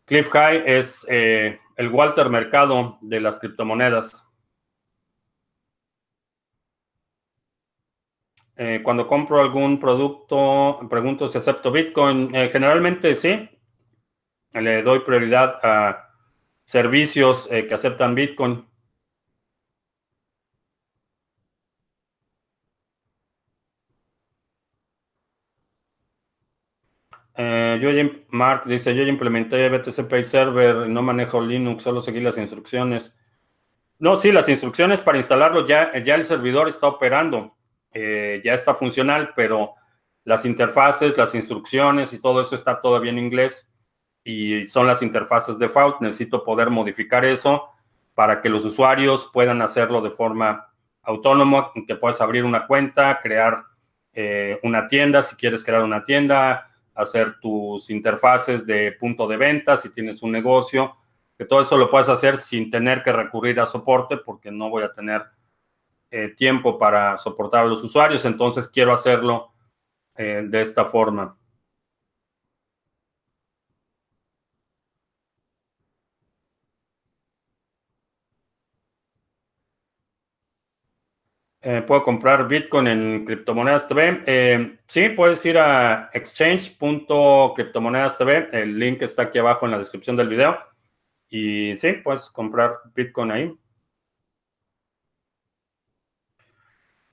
[0.05, 4.30] Cliff High es eh, el Walter Mercado de las criptomonedas.
[8.63, 12.35] Eh, cuando compro algún producto, pregunto si acepto Bitcoin.
[12.35, 13.49] Eh, generalmente sí.
[14.53, 16.11] Le doy prioridad a
[16.63, 18.67] servicios que aceptan Bitcoin.
[27.35, 27.89] Eh, yo
[28.29, 33.17] Mark dice, yo ya implementé BTC Pay Server, no manejo Linux, solo seguí las instrucciones.
[33.99, 37.55] No, sí, las instrucciones para instalarlo, ya, ya el servidor está operando,
[37.93, 39.75] eh, ya está funcional, pero
[40.23, 43.73] las interfaces, las instrucciones y todo eso está todavía en inglés
[44.23, 46.01] y son las interfaces default.
[46.01, 47.69] Necesito poder modificar eso
[48.13, 50.67] para que los usuarios puedan hacerlo de forma
[51.01, 53.63] autónoma, que puedas abrir una cuenta, crear
[54.13, 59.77] eh, una tienda, si quieres crear una tienda, hacer tus interfaces de punto de venta,
[59.77, 60.95] si tienes un negocio,
[61.37, 64.83] que todo eso lo puedes hacer sin tener que recurrir a soporte porque no voy
[64.83, 65.23] a tener
[66.11, 69.53] eh, tiempo para soportar a los usuarios, entonces quiero hacerlo
[70.17, 71.37] eh, de esta forma.
[81.63, 84.79] Eh, puedo comprar Bitcoin en criptomonedas TV.
[84.87, 88.49] Sí, puedes ir a exchange.criptomonedas TV.
[88.51, 90.57] El link está aquí abajo en la descripción del video.
[91.29, 93.55] Y sí, puedes comprar Bitcoin ahí.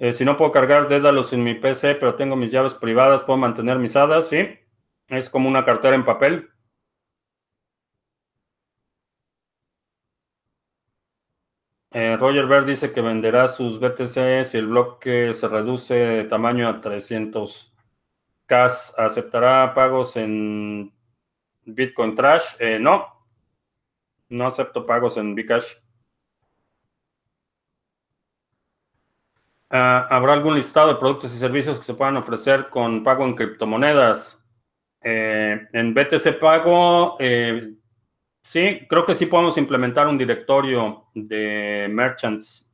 [0.01, 3.37] Eh, si no puedo cargar Dédalos en mi PC, pero tengo mis llaves privadas, ¿puedo
[3.37, 4.29] mantener mis hadas?
[4.29, 4.49] Sí.
[5.09, 6.51] Es como una cartera en papel.
[11.91, 16.69] Eh, Roger Ver dice que venderá sus BTC si el bloque se reduce de tamaño
[16.69, 17.75] a 300
[18.47, 18.67] K.
[18.99, 20.93] ¿Aceptará pagos en
[21.65, 22.57] Bitcoin Trash?
[22.59, 23.07] Eh, no,
[24.29, 25.77] no acepto pagos en Bcash.
[29.71, 34.45] ¿Habrá algún listado de productos y servicios que se puedan ofrecer con pago en criptomonedas?
[35.03, 37.17] Eh, en BTC Pago,
[38.49, 42.67] Sí, creo que sí podemos implementar un directorio de merchants.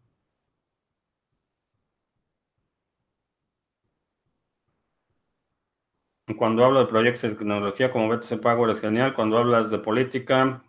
[6.38, 9.14] Cuando hablo de proyectos de tecnología como BTC Power es genial.
[9.14, 10.62] Cuando hablas de política,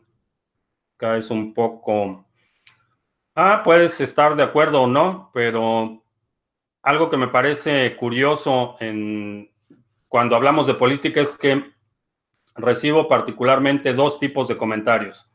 [0.98, 2.26] caes un poco...
[3.36, 6.05] Ah, puedes estar de acuerdo o no, pero
[6.86, 9.52] algo que me parece curioso en
[10.08, 11.72] cuando hablamos de política es que
[12.56, 15.28] recibo particularmente dos tipos de comentarios.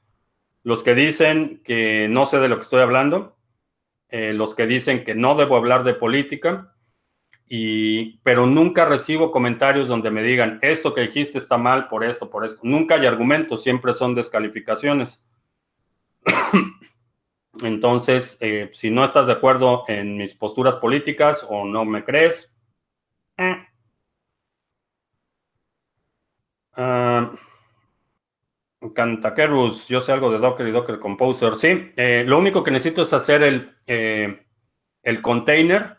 [0.63, 3.37] Los que dicen que no sé de lo que estoy hablando,
[4.09, 6.73] eh, los que dicen que no debo hablar de política
[7.49, 12.31] y, pero nunca recibo comentarios donde me digan, esto que dijiste está mal por esto,
[12.31, 12.61] por esto.
[12.63, 15.29] Nunca hay argumentos, siempre son descalificaciones.
[17.63, 22.57] Entonces, eh, si no estás de acuerdo en mis posturas políticas o no me crees,
[23.39, 23.67] eh.
[28.95, 31.55] Cantakerus, yo sé algo de Docker y Docker Composer.
[31.57, 34.47] Sí, eh, lo único que necesito es hacer el, eh,
[35.03, 35.99] el container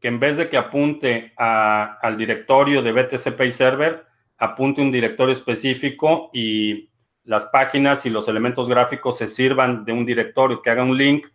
[0.00, 4.04] que en vez de que apunte al directorio de BTCP Server,
[4.36, 6.90] apunte un directorio específico y
[7.24, 11.26] las páginas y los elementos gráficos se sirvan de un directorio, que haga un link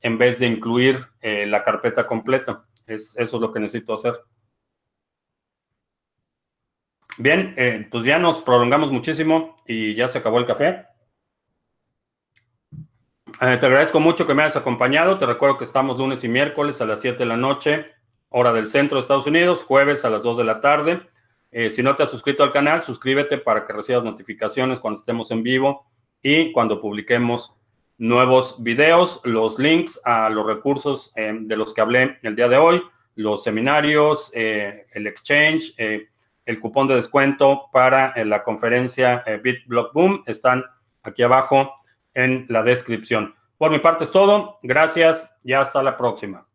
[0.00, 2.64] en vez de incluir eh, la carpeta completa.
[2.86, 4.14] Es, eso es lo que necesito hacer.
[7.16, 10.86] Bien, eh, pues ya nos prolongamos muchísimo y ya se acabó el café.
[13.40, 15.18] Eh, te agradezco mucho que me hayas acompañado.
[15.18, 17.92] Te recuerdo que estamos lunes y miércoles a las 7 de la noche,
[18.28, 21.08] hora del centro de Estados Unidos, jueves a las 2 de la tarde.
[21.54, 25.30] Eh, si no te has suscrito al canal, suscríbete para que recibas notificaciones cuando estemos
[25.30, 25.86] en vivo
[26.20, 27.56] y cuando publiquemos
[27.96, 32.82] nuevos videos, los links a los recursos de los que hablé el día de hoy,
[33.14, 35.74] los seminarios, el exchange
[36.46, 40.64] el cupón de descuento para eh, la conferencia eh, BitBlock Boom están
[41.02, 41.72] aquí abajo
[42.12, 43.34] en la descripción.
[43.56, 44.58] Por mi parte es todo.
[44.62, 46.46] Gracias y hasta la próxima.